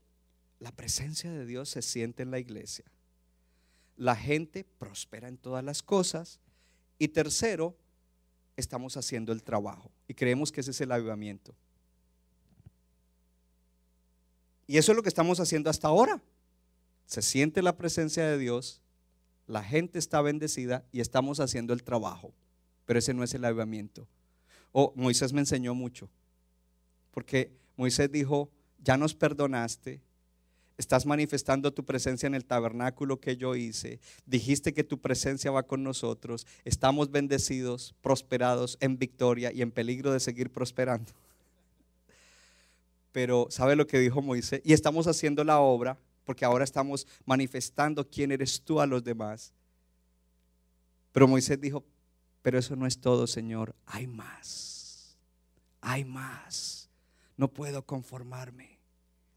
la 0.58 0.72
presencia 0.72 1.30
de 1.30 1.44
Dios 1.44 1.68
se 1.68 1.82
siente 1.82 2.22
en 2.22 2.30
la 2.30 2.38
iglesia. 2.38 2.86
La 3.98 4.16
gente 4.16 4.64
prospera 4.64 5.28
en 5.28 5.36
todas 5.36 5.62
las 5.62 5.82
cosas. 5.82 6.40
Y 6.98 7.08
tercero, 7.08 7.76
estamos 8.56 8.96
haciendo 8.96 9.34
el 9.34 9.42
trabajo. 9.42 9.90
Y 10.08 10.14
creemos 10.14 10.50
que 10.50 10.62
ese 10.62 10.70
es 10.70 10.80
el 10.80 10.92
avivamiento. 10.92 11.54
Y 14.66 14.78
eso 14.78 14.92
es 14.92 14.96
lo 14.96 15.02
que 15.02 15.10
estamos 15.10 15.38
haciendo 15.38 15.68
hasta 15.68 15.88
ahora. 15.88 16.22
Se 17.04 17.20
siente 17.20 17.60
la 17.60 17.76
presencia 17.76 18.26
de 18.26 18.38
Dios, 18.38 18.80
la 19.50 19.64
gente 19.64 19.98
está 19.98 20.22
bendecida 20.22 20.84
y 20.92 21.00
estamos 21.00 21.40
haciendo 21.40 21.72
el 21.72 21.82
trabajo. 21.82 22.32
Pero 22.86 23.00
ese 23.00 23.12
no 23.12 23.24
es 23.24 23.34
el 23.34 23.44
avivamiento. 23.44 24.06
Oh, 24.72 24.92
Moisés 24.94 25.32
me 25.32 25.40
enseñó 25.40 25.74
mucho. 25.74 26.08
Porque 27.10 27.50
Moisés 27.76 28.10
dijo, 28.12 28.48
ya 28.78 28.96
nos 28.96 29.14
perdonaste, 29.14 30.00
estás 30.78 31.04
manifestando 31.04 31.72
tu 31.72 31.84
presencia 31.84 32.26
en 32.26 32.34
el 32.34 32.44
tabernáculo 32.44 33.20
que 33.20 33.36
yo 33.36 33.56
hice, 33.56 34.00
dijiste 34.24 34.72
que 34.72 34.84
tu 34.84 34.98
presencia 34.98 35.50
va 35.50 35.64
con 35.64 35.82
nosotros, 35.82 36.46
estamos 36.64 37.10
bendecidos, 37.10 37.94
prosperados 38.00 38.78
en 38.80 38.98
victoria 38.98 39.52
y 39.52 39.62
en 39.62 39.72
peligro 39.72 40.12
de 40.12 40.20
seguir 40.20 40.50
prosperando. 40.50 41.12
Pero 43.12 43.48
¿sabe 43.50 43.74
lo 43.74 43.86
que 43.86 43.98
dijo 43.98 44.22
Moisés? 44.22 44.62
Y 44.64 44.72
estamos 44.72 45.08
haciendo 45.08 45.42
la 45.42 45.58
obra 45.58 45.98
porque 46.24 46.44
ahora 46.44 46.64
estamos 46.64 47.06
manifestando 47.24 48.08
quién 48.08 48.32
eres 48.32 48.62
tú 48.62 48.80
a 48.80 48.86
los 48.86 49.02
demás. 49.02 49.52
Pero 51.12 51.26
Moisés 51.26 51.60
dijo, 51.60 51.84
pero 52.42 52.58
eso 52.58 52.76
no 52.76 52.86
es 52.86 53.00
todo, 53.00 53.26
Señor, 53.26 53.74
hay 53.86 54.06
más, 54.06 55.16
hay 55.80 56.04
más, 56.04 56.88
no 57.36 57.52
puedo 57.52 57.84
conformarme, 57.84 58.78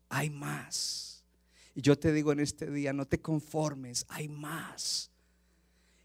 hay 0.09 0.29
más. 0.29 1.23
Y 1.75 1.81
yo 1.81 1.97
te 1.97 2.13
digo 2.13 2.31
en 2.31 2.39
este 2.39 2.69
día, 2.69 2.93
no 2.93 3.07
te 3.07 3.19
conformes, 3.19 4.05
hay 4.07 4.27
más. 4.27 5.09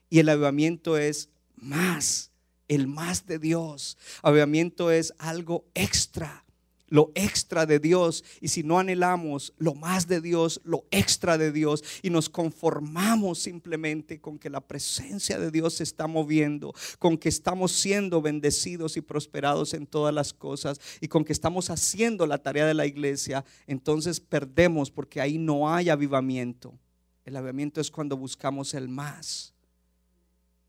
Y 0.09 0.19
el 0.21 0.29
avivamiento 0.29 0.97
es 0.97 1.29
más, 1.57 2.31
el 2.67 2.87
más 2.87 3.27
de 3.27 3.39
Dios. 3.39 3.99
Avivamiento 4.23 4.91
es 4.91 5.13
algo 5.19 5.67
extra 5.75 6.45
lo 6.89 7.13
extra 7.15 7.67
de 7.67 7.79
Dios. 7.79 8.25
Y 8.41 8.49
si 8.49 8.63
no 8.63 8.79
anhelamos 8.79 9.53
lo 9.59 9.75
más 9.75 10.09
de 10.09 10.21
Dios, 10.21 10.61
lo 10.65 10.85
extra 10.91 11.39
de 11.39 11.53
Dios 11.53 11.85
y 12.03 12.11
nos 12.11 12.29
conformamos 12.29 13.39
simplemente 13.39 14.21
con 14.21 14.39
que 14.39 14.51
la 14.51 14.61
presencia 14.61 15.39
de 15.39 15.51
Dios 15.51 15.75
se 15.75 15.83
está 15.85 16.07
moviendo, 16.07 16.75
con 16.99 17.19
que 17.19 17.29
estamos 17.29 17.73
siendo 17.73 18.21
bendecidos 18.23 18.97
y 18.97 19.01
prosperados 19.01 19.75
en 19.75 19.87
todas 19.87 20.15
las 20.15 20.33
cosas 20.33 20.81
y 21.01 21.09
con 21.09 21.25
que 21.25 21.33
estamos 21.33 21.71
haciendo 21.71 22.27
la 22.27 22.39
tarea 22.39 22.67
de 22.67 22.75
la 22.75 22.87
iglesia, 22.87 23.45
entonces 23.67 24.21
perdemos 24.21 24.91
porque 24.91 25.21
ahí 25.21 25.39
no 25.39 25.73
hay 25.73 25.89
avivamiento. 25.89 26.79
El 27.25 27.37
avivamiento 27.37 27.81
es 27.81 27.91
cuando 27.91 28.17
buscamos 28.17 28.73
el 28.73 28.89
más, 28.89 29.55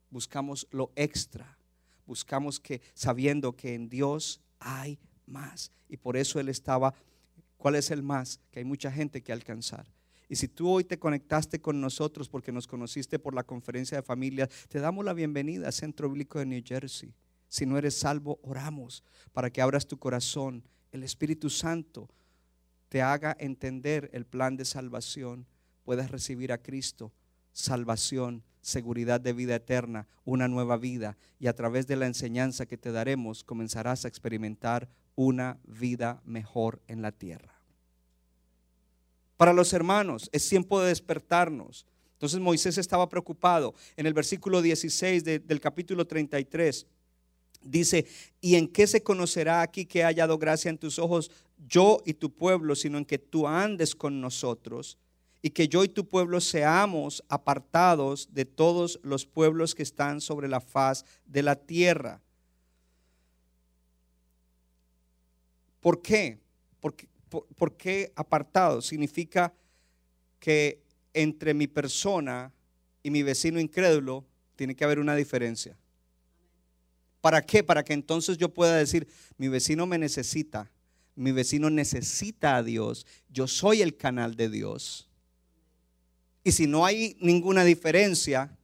buscamos 0.10 0.68
lo 0.72 0.92
extra, 0.96 1.58
buscamos 2.06 2.60
que 2.60 2.82
sabiendo 2.94 3.56
que 3.56 3.76
en 3.76 3.88
Dios 3.88 4.42
hay 4.60 5.00
más. 5.30 5.72
Y 5.88 5.98
por 5.98 6.18
eso 6.18 6.40
Él 6.40 6.50
estaba, 6.50 6.94
¿cuál 7.58 7.76
es 7.76 7.92
el 7.92 8.04
más? 8.04 8.40
Que 8.52 8.60
hay 8.60 8.66
mucha 8.66 8.92
gente 8.92 9.22
que 9.22 9.32
alcanzar. 9.32 9.86
Y 10.28 10.36
si 10.36 10.48
tú 10.48 10.70
hoy 10.70 10.84
te 10.84 11.00
conectaste 11.00 11.60
con 11.60 11.82
nosotros 11.82 12.30
porque 12.30 12.52
nos 12.52 12.68
conociste 12.68 13.18
por 13.18 13.34
la 13.34 13.44
conferencia 13.44 13.98
de 13.98 14.04
familia, 14.04 14.48
te 14.68 14.80
damos 14.80 15.04
la 15.04 15.14
bienvenida 15.14 15.68
a 15.68 15.72
Centro 15.72 16.08
Bíblico 16.08 16.38
de 16.38 16.46
New 16.46 16.62
Jersey. 16.64 17.16
Si 17.48 17.66
no 17.66 17.80
eres 17.80 17.96
salvo, 17.96 18.40
oramos 18.44 19.04
para 19.34 19.50
que 19.50 19.62
abras 19.62 19.88
tu 19.88 19.98
corazón. 19.98 20.64
El 20.92 21.02
Espíritu 21.04 21.50
Santo 21.50 22.08
te 22.90 23.02
haga 23.02 23.36
entender 23.40 24.10
el 24.14 24.26
plan 24.26 24.56
de 24.56 24.66
salvación. 24.66 25.48
Puedas 25.84 26.12
recibir 26.12 26.52
a 26.52 26.62
Cristo, 26.62 27.12
salvación, 27.52 28.44
seguridad 28.62 29.20
de 29.20 29.34
vida 29.34 29.56
eterna, 29.56 30.08
una 30.26 30.48
nueva 30.48 30.78
vida. 30.78 31.18
Y 31.40 31.48
a 31.48 31.56
través 31.56 31.88
de 31.88 31.96
la 31.96 32.06
enseñanza 32.06 32.68
que 32.68 32.78
te 32.78 32.92
daremos, 32.92 33.44
comenzarás 33.44 34.06
a 34.06 34.08
experimentar 34.08 34.90
una 35.22 35.60
vida 35.66 36.22
mejor 36.24 36.82
en 36.88 37.02
la 37.02 37.12
tierra 37.12 37.60
para 39.36 39.52
los 39.52 39.74
hermanos. 39.74 40.30
Es 40.32 40.48
tiempo 40.48 40.82
de 40.82 40.90
despertarnos. 40.90 41.86
Entonces 42.14 42.40
Moisés 42.40 42.78
estaba 42.78 43.10
preocupado. 43.10 43.74
En 43.98 44.06
el 44.06 44.14
versículo 44.14 44.62
16 44.62 45.24
del 45.24 45.60
capítulo 45.60 46.06
33 46.08 46.86
dice, 47.62 48.06
¿y 48.40 48.56
en 48.56 48.70
qué 48.70 48.88
se 48.88 49.04
conocerá 49.04 49.62
aquí 49.62 49.86
que 49.86 50.00
he 50.00 50.04
hallado 50.04 50.38
gracia 50.38 50.70
en 50.70 50.78
tus 50.78 51.00
ojos 51.00 51.32
yo 51.68 52.00
y 52.06 52.14
tu 52.14 52.34
pueblo, 52.34 52.76
sino 52.76 52.98
en 52.98 53.06
que 53.06 53.18
tú 53.18 53.46
andes 53.46 53.94
con 53.94 54.22
nosotros 54.22 54.98
y 55.42 55.50
que 55.50 55.68
yo 55.68 55.86
y 55.86 55.90
tu 55.90 56.08
pueblo 56.08 56.40
seamos 56.40 57.24
apartados 57.28 58.30
de 58.34 58.46
todos 58.46 59.00
los 59.04 59.26
pueblos 59.26 59.76
que 59.76 59.84
están 59.84 60.22
sobre 60.22 60.48
la 60.48 60.62
faz 60.62 61.04
de 61.26 61.44
la 61.44 61.58
tierra? 61.58 62.22
¿Por 65.80 66.02
qué? 66.02 66.40
Porque 66.80 67.08
¿Por, 67.30 67.78
qué 67.78 68.12
apartado? 68.16 68.82
Significa 68.82 69.54
que 70.40 70.82
entre 71.14 71.54
mi 71.54 71.68
persona 71.68 72.52
y 73.04 73.12
mi 73.12 73.22
vecino 73.24 73.60
incrédulo 73.60 74.26
tiene 74.56 74.76
que 74.76 74.84
haber 74.84 75.00
una 75.00 75.16
diferencia. 75.16 75.78
¿Para 77.22 77.42
qué? 77.44 77.64
Para 77.64 77.84
que 77.84 77.94
entonces 77.94 78.38
yo 78.38 78.50
pueda 78.50 78.76
decir, 78.76 79.08
mi 79.38 79.48
vecino 79.48 79.86
me 79.86 80.00
necesita, 80.00 80.72
mi 81.16 81.32
vecino 81.32 81.70
necesita 81.70 82.56
a 82.56 82.64
Dios, 82.64 83.06
yo 83.30 83.48
soy 83.48 83.82
el 83.82 83.96
canal 83.96 84.36
de 84.36 84.50
Dios. 84.50 85.08
Y 86.44 86.52
si 86.52 86.66
no 86.66 86.86
hay 86.86 87.16
ninguna 87.20 87.64
diferencia, 87.64 88.58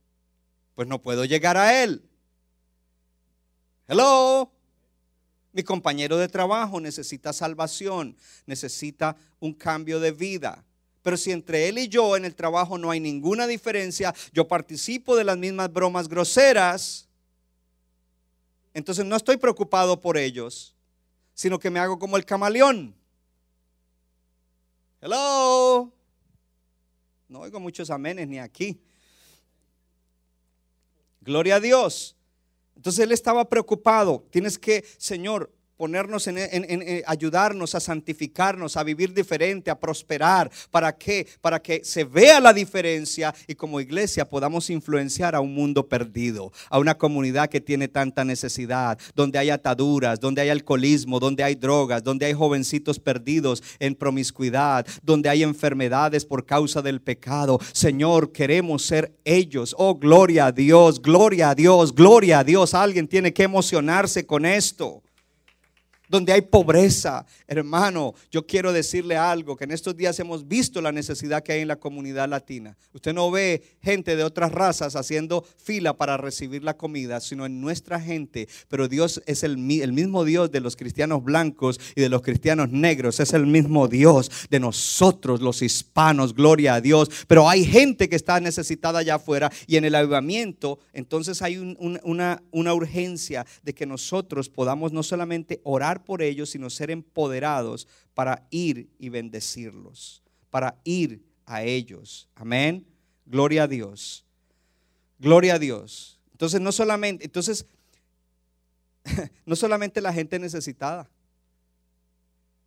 pues 0.73 0.87
no 0.87 1.01
puedo 1.01 1.23
llegar 1.25 1.57
a 1.57 1.83
Él. 1.83 2.03
Hello. 3.87 4.51
Mi 5.55 5.63
compañero 5.63 6.17
de 6.17 6.27
trabajo 6.27 6.81
necesita 6.81 7.31
salvación, 7.31 8.17
necesita 8.45 9.15
un 9.39 9.53
cambio 9.53 10.01
de 10.01 10.11
vida. 10.11 10.65
Pero 11.01 11.15
si 11.15 11.31
entre 11.31 11.69
él 11.69 11.77
y 11.77 11.87
yo 11.87 12.17
en 12.17 12.25
el 12.25 12.35
trabajo 12.35 12.77
no 12.77 12.91
hay 12.91 12.99
ninguna 12.99 13.47
diferencia, 13.47 14.13
yo 14.33 14.49
participo 14.49 15.15
de 15.15 15.23
las 15.23 15.37
mismas 15.37 15.71
bromas 15.71 16.09
groseras, 16.09 17.07
entonces 18.73 19.05
no 19.05 19.15
estoy 19.15 19.37
preocupado 19.37 19.97
por 20.01 20.17
ellos, 20.17 20.75
sino 21.33 21.57
que 21.57 21.69
me 21.69 21.79
hago 21.79 21.97
como 21.97 22.17
el 22.17 22.25
camaleón. 22.25 22.93
Hello. 24.99 25.89
No 27.29 27.39
oigo 27.39 27.61
muchos 27.61 27.89
amenes 27.89 28.27
ni 28.27 28.39
aquí. 28.39 28.77
Gloria 31.21 31.55
a 31.55 31.59
Dios. 31.61 32.14
Entonces 32.75 33.03
él 33.03 33.11
estaba 33.11 33.49
preocupado. 33.49 34.25
Tienes 34.29 34.57
que, 34.57 34.85
Señor, 34.97 35.51
ponernos 35.77 36.27
en, 36.27 36.37
en, 36.37 37.03
ayudarnos 37.05 37.75
a 37.75 37.79
santificarnos, 37.79 38.77
a 38.77 38.83
vivir 38.83 39.13
diferente, 39.13 39.69
a 39.69 39.79
prosperar. 39.79 40.49
¿Para 40.71 40.95
qué? 40.95 41.27
Para 41.41 41.61
que 41.61 41.83
se 41.83 42.03
vea 42.03 42.39
la 42.39 42.53
diferencia 42.53 43.33
y 43.47 43.55
como 43.55 43.79
iglesia 43.79 44.27
podamos 44.27 44.69
influenciar 44.69 45.35
a 45.35 45.41
un 45.41 45.53
mundo 45.53 45.87
perdido, 45.87 46.51
a 46.69 46.79
una 46.79 46.97
comunidad 46.97 47.49
que 47.49 47.61
tiene 47.61 47.87
tanta 47.87 48.23
necesidad, 48.23 48.97
donde 49.15 49.39
hay 49.39 49.49
ataduras, 49.49 50.19
donde 50.19 50.41
hay 50.41 50.49
alcoholismo, 50.49 51.19
donde 51.19 51.43
hay 51.43 51.55
drogas, 51.55 52.03
donde 52.03 52.25
hay 52.25 52.33
jovencitos 52.33 52.99
perdidos 52.99 53.63
en 53.79 53.95
promiscuidad, 53.95 54.85
donde 55.03 55.29
hay 55.29 55.43
enfermedades 55.43 56.25
por 56.25 56.45
causa 56.45 56.81
del 56.81 57.01
pecado. 57.01 57.59
Señor, 57.73 58.31
queremos 58.31 58.85
ser 58.85 59.13
ellos. 59.23 59.75
Oh, 59.77 59.95
gloria 59.95 60.47
a 60.47 60.51
Dios, 60.51 61.01
gloria 61.01 61.49
a 61.49 61.55
Dios, 61.55 61.93
gloria 61.93 62.39
a 62.39 62.43
Dios. 62.43 62.73
Alguien 62.73 63.07
tiene 63.07 63.33
que 63.33 63.43
emocionarse 63.43 64.25
con 64.25 64.45
esto 64.45 65.04
donde 66.09 66.33
hay 66.33 66.41
pobreza. 66.41 67.25
Hermano, 67.47 68.13
yo 68.31 68.45
quiero 68.45 68.73
decirle 68.73 69.17
algo, 69.17 69.55
que 69.55 69.63
en 69.63 69.71
estos 69.71 69.95
días 69.95 70.19
hemos 70.19 70.47
visto 70.47 70.81
la 70.81 70.91
necesidad 70.91 71.43
que 71.43 71.53
hay 71.53 71.61
en 71.61 71.67
la 71.67 71.75
comunidad 71.77 72.29
latina. 72.29 72.77
Usted 72.93 73.13
no 73.13 73.31
ve 73.31 73.63
gente 73.81 74.15
de 74.15 74.23
otras 74.23 74.51
razas 74.51 74.95
haciendo 74.95 75.45
fila 75.57 75.97
para 75.97 76.17
recibir 76.17 76.63
la 76.63 76.77
comida, 76.77 77.19
sino 77.19 77.45
en 77.45 77.61
nuestra 77.61 77.99
gente. 77.99 78.47
Pero 78.67 78.87
Dios 78.87 79.21
es 79.25 79.43
el, 79.43 79.57
mismo 79.57 80.23
Dios 80.23 80.51
de 80.51 80.59
los 80.59 80.75
cristianos 80.75 81.23
blancos 81.23 81.79
y 81.95 82.01
de 82.01 82.09
los 82.09 82.21
cristianos 82.21 82.71
negros. 82.71 83.19
Es 83.19 83.33
el 83.33 83.45
mismo 83.45 83.87
Dios 83.87 84.31
de 84.49 84.59
nosotros, 84.59 85.41
los 85.41 85.61
hispanos. 85.61 86.33
Gloria 86.33 86.75
a 86.75 86.81
Dios. 86.81 87.09
Pero 87.27 87.49
hay 87.49 87.65
gente 87.65 88.09
que 88.09 88.15
está 88.15 88.39
necesitada 88.39 88.99
allá 88.99 89.15
afuera 89.15 89.51
y 89.67 89.77
en 89.77 89.85
el 89.85 89.95
avivamiento, 89.95 90.79
entonces 90.93 91.41
hay 91.41 91.57
una 91.57 92.73
urgencia 92.73 93.45
de 93.63 93.73
que 93.73 93.85
nosotros 93.85 94.49
podamos 94.49 94.91
no 94.91 95.03
solamente 95.03 95.61
orar, 95.63 95.94
por 96.03 96.21
ellos, 96.21 96.49
sino 96.49 96.69
ser 96.69 96.91
empoderados 96.91 97.87
para 98.13 98.47
ir 98.49 98.89
y 98.99 99.09
bendecirlos, 99.09 100.23
para 100.49 100.79
ir 100.83 101.23
a 101.45 101.63
ellos. 101.63 102.29
Amén. 102.35 102.85
Gloria 103.25 103.63
a 103.63 103.67
Dios. 103.67 104.25
Gloria 105.19 105.55
a 105.55 105.59
Dios. 105.59 106.19
Entonces 106.31 106.61
no 106.61 106.71
solamente, 106.71 107.25
entonces 107.25 107.65
no 109.45 109.55
solamente 109.55 110.01
la 110.01 110.13
gente 110.13 110.39
necesitada, 110.39 111.09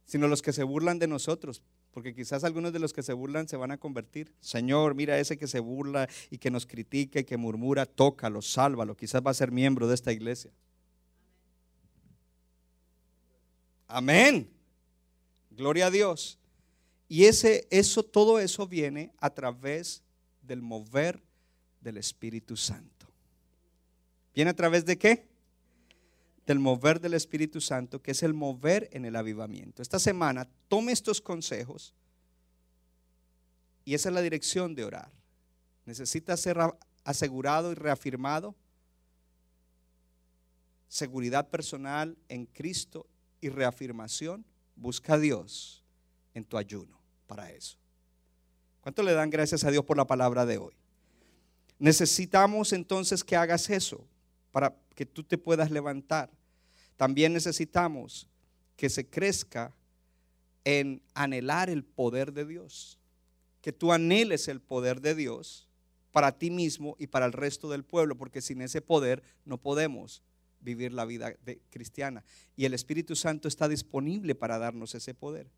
sino 0.04 0.26
los 0.26 0.40
que 0.40 0.52
se 0.52 0.62
burlan 0.62 0.98
de 0.98 1.06
nosotros, 1.06 1.62
porque 1.90 2.14
quizás 2.14 2.44
algunos 2.44 2.72
de 2.72 2.78
los 2.78 2.92
que 2.92 3.02
se 3.02 3.12
burlan 3.12 3.48
se 3.48 3.56
van 3.56 3.72
a 3.72 3.76
convertir. 3.76 4.32
Señor, 4.40 4.94
mira 4.94 5.18
ese 5.18 5.36
que 5.36 5.46
se 5.46 5.60
burla 5.60 6.08
y 6.30 6.38
que 6.38 6.50
nos 6.50 6.64
critica 6.64 7.20
y 7.20 7.24
que 7.24 7.36
murmura, 7.36 7.86
tócalo, 7.86 8.40
sálvalo, 8.40 8.96
quizás 8.96 9.22
va 9.24 9.32
a 9.32 9.34
ser 9.34 9.50
miembro 9.50 9.86
de 9.86 9.94
esta 9.94 10.12
iglesia. 10.12 10.50
Amén. 13.88 14.50
Gloria 15.50 15.86
a 15.86 15.90
Dios. 15.90 16.38
Y 17.08 17.24
ese, 17.24 17.66
eso, 17.70 18.02
todo 18.02 18.38
eso 18.38 18.66
viene 18.66 19.12
a 19.18 19.30
través 19.30 20.02
del 20.42 20.60
mover 20.60 21.22
del 21.80 21.96
Espíritu 21.96 22.56
Santo. 22.56 23.06
¿Viene 24.34 24.50
a 24.50 24.54
través 24.54 24.84
de 24.84 24.98
qué? 24.98 25.26
Del 26.46 26.58
mover 26.58 27.00
del 27.00 27.14
Espíritu 27.14 27.60
Santo, 27.60 28.02
que 28.02 28.10
es 28.10 28.22
el 28.22 28.34
mover 28.34 28.88
en 28.92 29.06
el 29.06 29.16
avivamiento. 29.16 29.82
Esta 29.82 29.98
semana 29.98 30.46
tome 30.68 30.92
estos 30.92 31.20
consejos 31.20 31.94
y 33.84 33.94
esa 33.94 34.10
es 34.10 34.14
la 34.14 34.20
dirección 34.20 34.74
de 34.74 34.84
orar. 34.84 35.10
Necesita 35.86 36.36
ser 36.36 36.58
asegurado 37.04 37.72
y 37.72 37.74
reafirmado. 37.74 38.54
Seguridad 40.88 41.48
personal 41.48 42.16
en 42.28 42.44
Cristo 42.44 43.06
y 43.40 43.48
reafirmación, 43.48 44.44
busca 44.76 45.14
a 45.14 45.18
Dios 45.18 45.82
en 46.34 46.44
tu 46.44 46.56
ayuno 46.56 46.98
para 47.26 47.50
eso. 47.52 47.76
¿Cuánto 48.80 49.02
le 49.02 49.12
dan 49.12 49.30
gracias 49.30 49.64
a 49.64 49.70
Dios 49.70 49.84
por 49.84 49.96
la 49.96 50.06
palabra 50.06 50.46
de 50.46 50.58
hoy? 50.58 50.74
Necesitamos 51.78 52.72
entonces 52.72 53.22
que 53.22 53.36
hagas 53.36 53.70
eso 53.70 54.06
para 54.50 54.74
que 54.94 55.06
tú 55.06 55.22
te 55.22 55.38
puedas 55.38 55.70
levantar. 55.70 56.30
También 56.96 57.32
necesitamos 57.32 58.28
que 58.76 58.88
se 58.88 59.08
crezca 59.08 59.74
en 60.64 61.02
anhelar 61.14 61.70
el 61.70 61.84
poder 61.84 62.32
de 62.32 62.44
Dios. 62.44 62.98
Que 63.60 63.72
tú 63.72 63.92
anheles 63.92 64.48
el 64.48 64.60
poder 64.60 65.00
de 65.00 65.14
Dios 65.14 65.68
para 66.12 66.32
ti 66.32 66.50
mismo 66.50 66.96
y 66.98 67.06
para 67.06 67.26
el 67.26 67.32
resto 67.32 67.68
del 67.68 67.84
pueblo, 67.84 68.16
porque 68.16 68.40
sin 68.40 68.62
ese 68.62 68.80
poder 68.80 69.22
no 69.44 69.58
podemos 69.58 70.22
vivir 70.60 70.92
la 70.92 71.04
vida 71.04 71.34
cristiana. 71.70 72.24
Y 72.56 72.64
el 72.64 72.74
Espíritu 72.74 73.16
Santo 73.16 73.48
está 73.48 73.68
disponible 73.68 74.34
para 74.34 74.58
darnos 74.58 74.94
ese 74.94 75.14
poder. 75.14 75.50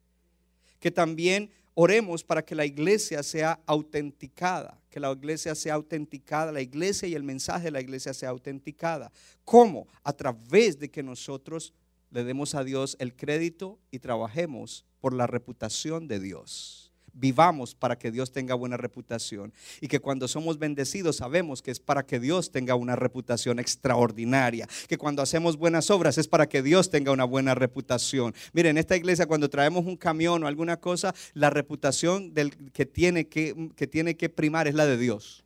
Que 0.78 0.90
también 0.90 1.50
oremos 1.74 2.24
para 2.24 2.44
que 2.44 2.54
la 2.54 2.64
iglesia 2.64 3.22
sea 3.22 3.60
autenticada, 3.66 4.80
que 4.90 5.00
la 5.00 5.12
iglesia 5.12 5.54
sea 5.54 5.74
autenticada, 5.74 6.52
la 6.52 6.62
iglesia 6.62 7.08
y 7.08 7.14
el 7.14 7.22
mensaje 7.22 7.64
de 7.64 7.70
la 7.70 7.80
iglesia 7.80 8.14
sea 8.14 8.30
autenticada. 8.30 9.12
¿Cómo? 9.44 9.86
A 10.02 10.12
través 10.12 10.78
de 10.78 10.90
que 10.90 11.02
nosotros 11.02 11.72
le 12.10 12.24
demos 12.24 12.54
a 12.54 12.64
Dios 12.64 12.96
el 12.98 13.14
crédito 13.14 13.78
y 13.90 14.00
trabajemos 14.00 14.84
por 15.00 15.14
la 15.14 15.26
reputación 15.26 16.08
de 16.08 16.18
Dios 16.18 16.89
vivamos 17.20 17.74
para 17.74 17.98
que 17.98 18.10
Dios 18.10 18.32
tenga 18.32 18.54
buena 18.54 18.76
reputación. 18.76 19.52
Y 19.80 19.88
que 19.88 20.00
cuando 20.00 20.26
somos 20.26 20.58
bendecidos 20.58 21.16
sabemos 21.16 21.62
que 21.62 21.70
es 21.70 21.78
para 21.78 22.04
que 22.04 22.18
Dios 22.18 22.50
tenga 22.50 22.74
una 22.74 22.96
reputación 22.96 23.58
extraordinaria. 23.58 24.66
Que 24.88 24.98
cuando 24.98 25.22
hacemos 25.22 25.56
buenas 25.56 25.90
obras 25.90 26.18
es 26.18 26.26
para 26.26 26.48
que 26.48 26.62
Dios 26.62 26.90
tenga 26.90 27.12
una 27.12 27.24
buena 27.24 27.54
reputación. 27.54 28.34
Miren, 28.52 28.70
en 28.70 28.78
esta 28.78 28.96
iglesia 28.96 29.26
cuando 29.26 29.50
traemos 29.50 29.84
un 29.84 29.96
camión 29.96 30.42
o 30.42 30.46
alguna 30.46 30.78
cosa, 30.78 31.14
la 31.34 31.50
reputación 31.50 32.32
del 32.34 32.56
que 32.72 32.86
tiene 32.86 33.28
que, 33.28 33.70
que, 33.76 33.86
tiene 33.86 34.16
que 34.16 34.28
primar 34.28 34.66
es 34.66 34.74
la 34.74 34.86
de 34.86 34.96
Dios. 34.96 35.44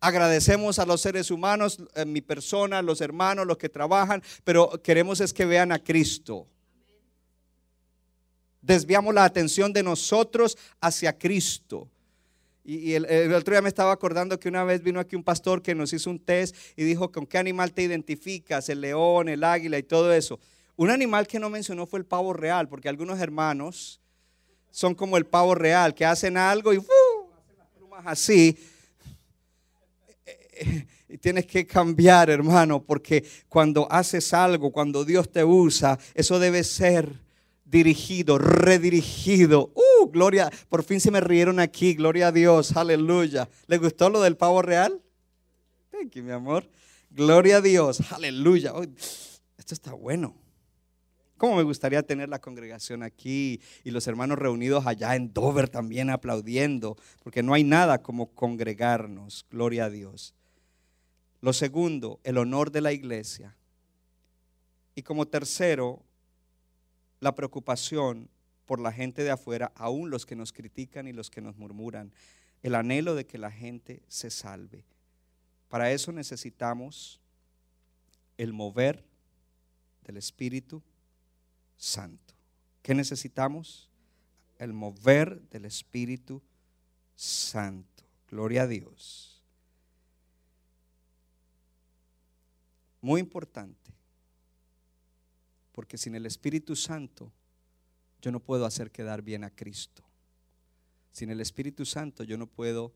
Agradecemos 0.00 0.78
a 0.78 0.86
los 0.86 1.02
seres 1.02 1.30
humanos, 1.30 1.78
eh, 1.94 2.06
mi 2.06 2.22
persona, 2.22 2.80
los 2.80 3.00
hermanos, 3.00 3.46
los 3.46 3.58
que 3.58 3.68
trabajan, 3.68 4.22
pero 4.44 4.70
queremos 4.82 5.20
es 5.20 5.34
que 5.34 5.44
vean 5.44 5.72
a 5.72 5.78
Cristo. 5.78 6.46
Desviamos 8.62 9.14
la 9.14 9.24
atención 9.24 9.72
de 9.72 9.82
nosotros 9.82 10.56
hacia 10.80 11.16
Cristo. 11.16 11.88
Y, 12.62 12.92
el, 12.92 13.32
otro 13.32 13.54
día 13.54 13.62
me 13.62 13.68
estaba 13.68 13.92
acordando 13.92 14.38
que 14.38 14.48
una 14.48 14.64
vez 14.64 14.82
vino 14.82 15.00
aquí 15.00 15.16
un 15.16 15.24
pastor 15.24 15.62
que 15.62 15.74
nos 15.74 15.92
hizo 15.92 16.10
un 16.10 16.18
test 16.18 16.54
y 16.76 16.84
dijo 16.84 17.10
con 17.10 17.26
qué 17.26 17.38
animal 17.38 17.72
te 17.72 17.82
identificas, 17.82 18.68
el 18.68 18.82
león, 18.82 19.28
el 19.28 19.42
águila 19.42 19.78
y 19.78 19.82
todo 19.82 20.12
eso. 20.12 20.38
Un 20.76 20.90
animal 20.90 21.26
que 21.26 21.40
no 21.40 21.50
mencionó 21.50 21.86
fue 21.86 21.98
el 21.98 22.04
pavo 22.04 22.32
real, 22.32 22.68
porque 22.68 22.88
algunos 22.88 23.18
hermanos 23.18 24.00
son 24.70 24.94
como 24.94 25.16
el 25.16 25.26
pavo 25.26 25.54
real, 25.54 25.94
que 25.94 26.04
hacen 26.04 26.36
algo 26.36 26.72
y 26.72 26.78
¡uh! 26.78 26.82
hacen 26.82 27.58
las 27.58 27.68
plumas 27.68 28.02
así. 28.06 28.58
Y 31.12 31.18
tienes 31.18 31.44
que 31.44 31.66
cambiar, 31.66 32.30
hermano, 32.30 32.84
porque 32.84 33.24
cuando 33.48 33.90
haces 33.90 34.32
algo, 34.32 34.70
cuando 34.70 35.04
Dios 35.04 35.28
te 35.28 35.42
usa, 35.42 35.98
eso 36.14 36.38
debe 36.38 36.62
ser 36.62 37.12
dirigido, 37.70 38.38
redirigido. 38.38 39.72
Uh, 39.74 40.06
gloria, 40.10 40.50
por 40.68 40.82
fin 40.82 41.00
se 41.00 41.10
me 41.10 41.20
rieron 41.20 41.60
aquí, 41.60 41.94
gloria 41.94 42.28
a 42.28 42.32
Dios, 42.32 42.76
aleluya. 42.76 43.48
¿Le 43.66 43.78
gustó 43.78 44.10
lo 44.10 44.20
del 44.20 44.36
pavo 44.36 44.60
real? 44.62 45.00
Thank 45.90 46.12
you, 46.12 46.22
mi 46.22 46.32
amor. 46.32 46.68
Gloria 47.10 47.58
a 47.58 47.60
Dios, 47.60 48.00
aleluya. 48.12 48.72
esto 49.58 49.74
está 49.74 49.92
bueno. 49.92 50.34
¿Cómo 51.36 51.56
me 51.56 51.62
gustaría 51.62 52.02
tener 52.02 52.28
la 52.28 52.38
congregación 52.38 53.02
aquí 53.02 53.62
y 53.82 53.92
los 53.92 54.06
hermanos 54.06 54.38
reunidos 54.38 54.86
allá 54.86 55.16
en 55.16 55.32
Dover 55.32 55.70
también 55.70 56.10
aplaudiendo? 56.10 56.98
Porque 57.22 57.42
no 57.42 57.54
hay 57.54 57.64
nada 57.64 58.02
como 58.02 58.34
congregarnos, 58.34 59.46
gloria 59.50 59.86
a 59.86 59.90
Dios. 59.90 60.34
Lo 61.40 61.54
segundo, 61.54 62.20
el 62.24 62.36
honor 62.36 62.70
de 62.70 62.82
la 62.82 62.92
iglesia. 62.92 63.56
Y 64.94 65.02
como 65.02 65.26
tercero, 65.26 66.02
la 67.20 67.34
preocupación 67.34 68.28
por 68.66 68.80
la 68.80 68.92
gente 68.92 69.22
de 69.22 69.30
afuera, 69.30 69.72
aún 69.74 70.10
los 70.10 70.26
que 70.26 70.36
nos 70.36 70.52
critican 70.52 71.06
y 71.06 71.12
los 71.12 71.30
que 71.30 71.40
nos 71.40 71.56
murmuran, 71.56 72.12
el 72.62 72.74
anhelo 72.74 73.14
de 73.14 73.26
que 73.26 73.38
la 73.38 73.50
gente 73.50 74.02
se 74.08 74.30
salve. 74.30 74.84
Para 75.68 75.92
eso 75.92 76.12
necesitamos 76.12 77.20
el 78.36 78.52
mover 78.52 79.04
del 80.04 80.16
Espíritu 80.16 80.82
Santo. 81.76 82.34
¿Qué 82.82 82.94
necesitamos? 82.94 83.90
El 84.58 84.72
mover 84.72 85.40
del 85.50 85.64
Espíritu 85.64 86.42
Santo. 87.14 88.04
Gloria 88.28 88.62
a 88.62 88.66
Dios. 88.66 89.42
Muy 93.00 93.20
importante. 93.20 93.92
Porque 95.80 95.96
sin 95.96 96.14
el 96.14 96.26
Espíritu 96.26 96.76
Santo 96.76 97.32
yo 98.20 98.30
no 98.30 98.40
puedo 98.40 98.66
hacer 98.66 98.90
quedar 98.90 99.22
bien 99.22 99.44
a 99.44 99.50
Cristo. 99.50 100.04
Sin 101.10 101.30
el 101.30 101.40
Espíritu 101.40 101.86
Santo 101.86 102.22
yo 102.22 102.36
no 102.36 102.46
puedo 102.46 102.92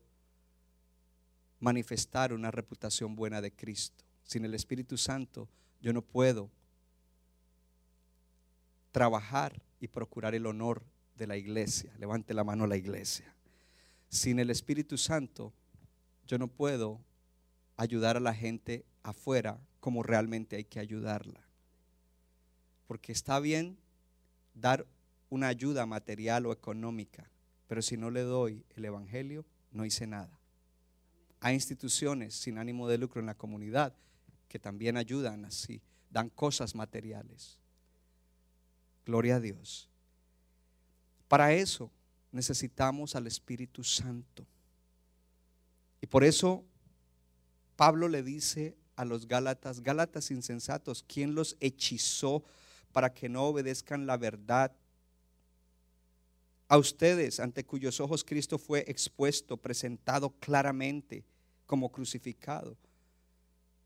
manifestar 1.59 2.31
una 2.31 2.51
reputación 2.51 3.15
buena 3.15 3.41
de 3.41 3.51
Cristo. 3.51 4.05
Sin 4.23 4.45
el 4.45 4.53
Espíritu 4.53 4.99
Santo 4.99 5.49
yo 5.81 5.93
no 5.93 6.03
puedo 6.03 6.51
trabajar 8.91 9.63
y 9.79 9.87
procurar 9.87 10.35
el 10.35 10.45
honor 10.45 10.83
de 11.17 11.25
la 11.25 11.37
iglesia. 11.37 11.91
Levante 11.97 12.35
la 12.35 12.43
mano 12.43 12.65
a 12.65 12.67
la 12.67 12.77
iglesia. 12.77 13.35
Sin 14.09 14.37
el 14.37 14.51
Espíritu 14.51 14.95
Santo 14.99 15.55
yo 16.27 16.37
no 16.37 16.49
puedo 16.49 17.01
ayudar 17.77 18.15
a 18.17 18.19
la 18.19 18.35
gente 18.35 18.85
afuera 19.01 19.59
como 19.79 20.03
realmente 20.03 20.55
hay 20.55 20.65
que 20.65 20.79
ayudarla. 20.79 21.44
Porque 22.87 23.11
está 23.11 23.39
bien 23.39 23.77
dar 24.53 24.85
una 25.29 25.47
ayuda 25.47 25.85
material 25.85 26.45
o 26.45 26.53
económica, 26.53 27.29
pero 27.67 27.81
si 27.81 27.97
no 27.97 28.11
le 28.11 28.21
doy 28.21 28.63
el 28.75 28.85
Evangelio, 28.85 29.45
no 29.71 29.85
hice 29.85 30.07
nada. 30.07 30.39
Hay 31.39 31.55
instituciones 31.55 32.35
sin 32.35 32.57
ánimo 32.57 32.87
de 32.87 32.97
lucro 32.97 33.19
en 33.19 33.27
la 33.27 33.35
comunidad 33.35 33.93
que 34.47 34.59
también 34.59 34.97
ayudan 34.97 35.45
así, 35.45 35.81
dan 36.09 36.29
cosas 36.29 36.75
materiales. 36.75 37.59
Gloria 39.05 39.35
a 39.35 39.39
Dios. 39.39 39.89
Para 41.27 41.53
eso 41.53 41.91
necesitamos 42.31 43.15
al 43.15 43.27
Espíritu 43.27 43.83
Santo. 43.83 44.45
Y 46.01 46.07
por 46.07 46.23
eso 46.23 46.63
Pablo 47.75 48.07
le 48.07 48.23
dice 48.23 48.77
a 48.95 49.05
los 49.05 49.27
Gálatas, 49.27 49.81
Gálatas 49.81 50.31
insensatos, 50.31 51.03
¿quién 51.07 51.35
los 51.35 51.57
hechizó 51.59 52.43
para 52.95 53.13
que 53.13 53.27
no 53.27 53.43
obedezcan 53.43 54.07
la 54.07 54.15
verdad. 54.15 54.71
A 56.69 56.77
ustedes, 56.77 57.41
ante 57.41 57.65
cuyos 57.65 57.99
ojos 57.99 58.23
Cristo 58.23 58.57
fue 58.57 58.85
expuesto, 58.87 59.57
presentado 59.57 60.29
claramente 60.39 61.25
como 61.65 61.91
crucificado. 61.91 62.77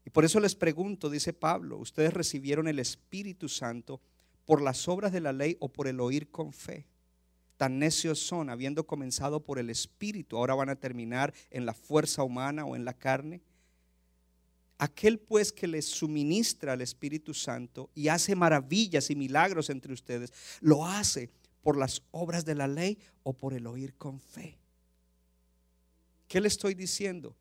Y 0.05 0.11
por 0.11 0.25
eso 0.25 0.39
les 0.39 0.53
pregunto, 0.53 1.09
dice 1.09 1.33
Pablo, 1.33 1.77
¿ustedes 1.77 2.13
recibieron 2.13 2.67
el 2.67 2.77
Espíritu 2.77 3.49
Santo 3.49 3.99
por 4.45 4.61
las 4.61 4.87
obras 4.87 5.11
de 5.11 5.21
la 5.21 5.33
ley 5.33 5.57
o 5.59 5.69
por 5.69 5.87
el 5.87 6.01
oír 6.01 6.29
con 6.29 6.53
fe? 6.53 6.85
Tan 7.57 7.79
necios 7.79 8.19
son, 8.19 8.51
habiendo 8.51 8.85
comenzado 8.85 9.43
por 9.43 9.57
el 9.57 9.71
Espíritu, 9.71 10.37
ahora 10.37 10.53
van 10.53 10.69
a 10.69 10.75
terminar 10.75 11.33
en 11.49 11.65
la 11.65 11.73
fuerza 11.73 12.21
humana 12.21 12.63
o 12.63 12.75
en 12.75 12.85
la 12.85 12.93
carne. 12.93 13.41
Aquel 14.81 15.19
pues 15.19 15.51
que 15.51 15.67
les 15.67 15.85
suministra 15.85 16.71
al 16.71 16.79
Espíritu 16.79 17.33
Santo 17.33 17.89
y 17.93 18.07
hace 18.07 18.33
maravillas 18.33 19.09
y 19.09 19.15
milagros 19.15 19.69
entre 19.69 19.91
ustedes, 19.91 20.31
lo 20.61 20.85
hace 20.85 21.29
por 21.61 21.77
las 21.77 22.01
obras 22.11 22.45
de 22.45 22.55
la 22.55 22.65
ley 22.65 22.97
o 23.23 23.33
por 23.33 23.53
el 23.53 23.67
oír 23.67 23.93
con 23.95 24.21
fe. 24.21 24.57
¿Qué 26.29 26.39
le 26.39 26.47
estoy 26.47 26.75
diciendo? 26.75 27.35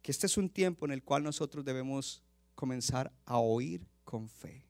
Que 0.00 0.12
este 0.12 0.26
es 0.26 0.36
un 0.36 0.48
tiempo 0.48 0.86
en 0.86 0.92
el 0.92 1.02
cual 1.02 1.24
nosotros 1.24 1.64
debemos 1.64 2.22
comenzar 2.54 3.12
a 3.24 3.38
oír 3.38 3.84
con 4.04 4.28
fe. 4.28 4.64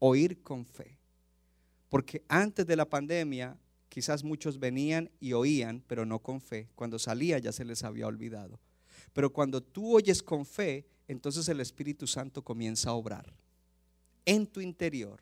Oír 0.00 0.42
con 0.42 0.66
fe. 0.66 0.98
Porque 1.88 2.24
antes 2.26 2.66
de 2.66 2.74
la 2.74 2.88
pandemia, 2.88 3.56
quizás 3.88 4.24
muchos 4.24 4.58
venían 4.58 5.08
y 5.20 5.34
oían, 5.34 5.84
pero 5.86 6.04
no 6.04 6.18
con 6.18 6.40
fe. 6.40 6.68
Cuando 6.74 6.98
salía 6.98 7.38
ya 7.38 7.52
se 7.52 7.64
les 7.64 7.84
había 7.84 8.08
olvidado. 8.08 8.58
Pero 9.12 9.32
cuando 9.32 9.62
tú 9.62 9.96
oyes 9.96 10.22
con 10.22 10.44
fe, 10.44 10.86
entonces 11.08 11.48
el 11.48 11.60
Espíritu 11.60 12.06
Santo 12.06 12.42
comienza 12.42 12.90
a 12.90 12.94
obrar 12.94 13.32
en 14.24 14.46
tu 14.46 14.60
interior, 14.60 15.20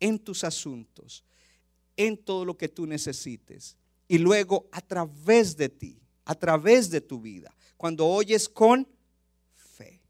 en 0.00 0.18
tus 0.18 0.44
asuntos, 0.44 1.24
en 1.96 2.16
todo 2.16 2.44
lo 2.44 2.56
que 2.56 2.68
tú 2.68 2.86
necesites. 2.86 3.76
Y 4.08 4.18
luego 4.18 4.68
a 4.72 4.80
través 4.80 5.56
de 5.56 5.68
ti, 5.68 6.00
a 6.24 6.34
través 6.34 6.90
de 6.90 7.00
tu 7.00 7.20
vida, 7.20 7.54
cuando 7.76 8.06
oyes 8.06 8.48
con 8.48 8.88
fe. 9.54 10.00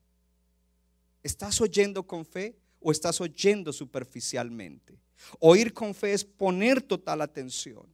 ¿Estás 1.23 1.61
oyendo 1.61 2.07
con 2.07 2.25
fe 2.25 2.57
o 2.81 2.91
estás 2.91 3.21
oyendo 3.21 3.73
superficialmente? 3.73 4.99
Oír 5.39 5.73
con 5.73 5.95
fe 5.95 6.15
es 6.15 6.25
poner 6.25 6.83
total 6.83 7.21
atención. 7.21 7.87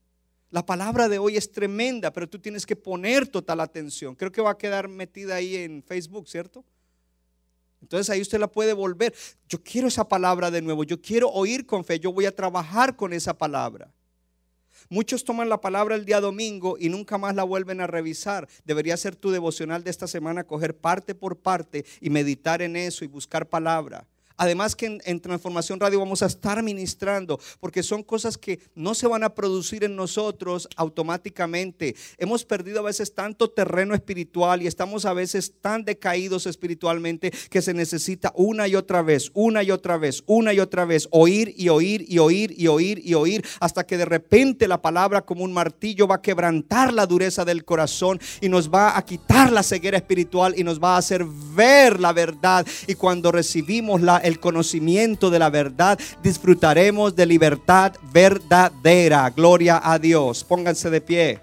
La 0.51 0.65
palabra 0.65 1.09
de 1.09 1.19
hoy 1.19 1.37
es 1.37 1.53
tremenda, 1.53 2.13
pero 2.13 2.29
tú 2.29 2.39
tienes 2.39 2.65
que 2.65 2.75
poner 2.75 3.29
total 3.29 3.61
atención. 3.61 4.15
Creo 4.15 4.33
que 4.33 4.41
va 4.41 4.53
a 4.53 4.59
quedar 4.59 4.89
metida 4.89 5.35
ahí 5.35 5.57
en 5.57 5.83
Facebook, 5.83 6.27
¿cierto? 6.29 6.65
Entonces 7.83 8.09
ahí 8.11 8.21
usted 8.21 8.39
la 8.39 8.49
puede 8.49 8.73
volver. 8.73 9.15
Yo 9.49 9.63
quiero 9.63 9.89
esa 9.89 10.09
palabra 10.09 10.51
de 10.51 10.63
nuevo. 10.63 10.85
Yo 10.85 11.01
quiero 11.01 11.29
oír 11.29 11.67
con 11.67 11.85
fe. 11.85 12.01
Yo 12.01 12.13
voy 12.13 12.27
a 12.27 12.35
trabajar 12.35 12.97
con 12.97 13.13
esa 13.13 13.37
palabra. 13.37 13.93
Muchos 14.89 15.23
toman 15.23 15.51
la 15.51 15.61
palabra 15.61 15.95
el 15.97 16.07
día 16.07 16.21
domingo 16.21 16.77
y 16.79 16.89
nunca 16.89 17.19
más 17.19 17.35
la 17.35 17.45
vuelven 17.45 17.81
a 17.81 17.87
revisar. 17.87 18.49
Debería 18.65 18.97
ser 18.97 19.17
tu 19.17 19.31
devocional 19.31 19.85
de 19.85 19.91
esta 19.91 20.07
semana, 20.07 20.45
coger 20.45 20.77
parte 20.77 21.15
por 21.15 21.37
parte 21.37 21.85
y 22.01 22.09
meditar 22.09 22.63
en 22.63 22.75
eso 22.75 23.05
y 23.05 23.09
buscar 23.09 23.49
palabra. 23.49 24.07
Además 24.38 24.77
que 24.77 24.98
en, 25.05 25.20
Transformación 25.20 25.81
Radio 25.81 25.98
vamos 25.98 26.22
a 26.22 26.27
estar 26.27 26.62
ministrando, 26.62 27.40
porque 27.59 27.83
son 27.83 28.05
cosas 28.05 28.38
que 28.38 28.61
no 28.77 28.94
se 28.94 29.09
van 29.09 29.24
a 29.24 29.35
producir 29.35 29.83
en 29.83 29.96
nosotros 29.96 30.68
automáticamente. 30.77 31.96
Hemos 32.18 32.44
perdido 32.44 32.79
a 32.79 32.85
veces 32.85 33.14
tanto 33.14 33.51
terreno 33.51 33.94
espiritual 33.94 34.62
y 34.62 34.68
estamos 34.68 35.05
a 35.05 35.12
veces 35.12 35.55
tan 35.61 35.85
decaídos 35.85 36.46
espiritualmente 36.46 37.33
que 37.51 37.61
se 37.61 37.74
necesita 37.74 38.33
una 38.37 38.68
y 38.68 38.77
otra 38.77 39.03
vez, 39.03 39.33
una 39.35 39.64
y 39.64 39.72
otra 39.72 39.98
vez, 39.98 40.22
una 40.27 40.53
y 40.53 40.61
otra 40.61 40.85
vez, 40.85 41.09
oír 41.11 41.53
y 41.57 41.68
oír 41.68 42.05
y 42.09 42.18
oír 42.18 42.55
y 42.57 42.68
oír 42.68 43.03
y 43.05 43.14
oír, 43.14 43.44
hasta 43.59 43.85
que 43.85 43.98
de 43.98 44.05
repente 44.05 44.68
la 44.68 44.81
palabra 44.81 45.22
como 45.22 45.42
un 45.42 45.53
martillo 45.53 46.07
va 46.07 46.16
a 46.16 46.22
quebrantar 46.22 46.92
la 46.92 47.07
dureza 47.07 47.44
del 47.44 47.64
corazón 47.64 48.20
y 48.40 48.48
nos 48.48 48.72
va 48.72 48.96
a 48.96 49.05
quitar 49.05 49.51
la 49.51 49.64
ceguera 49.64 49.98
espiritual 49.98 50.55
y 50.57 50.62
nos 50.62 50.81
va 50.81 50.94
a 50.94 50.98
hacer 50.98 51.24
ver 51.24 51.98
la 51.98 52.12
verdad. 52.12 52.64
Y 52.87 52.94
cuando 52.94 53.33
recibimos 53.33 54.01
la, 54.01 54.18
el 54.29 54.38
conocimiento 54.38 55.31
de 55.31 55.41
la 55.41 55.51
verdad, 55.51 55.99
disfrutaremos 56.23 57.17
de 57.17 57.27
libertad 57.27 57.95
verdadera. 58.12 59.29
Gloria 59.31 59.81
a 59.83 59.99
Dios. 59.99 60.45
Pónganse 60.45 60.91
de 60.91 61.01
pie. 61.01 61.41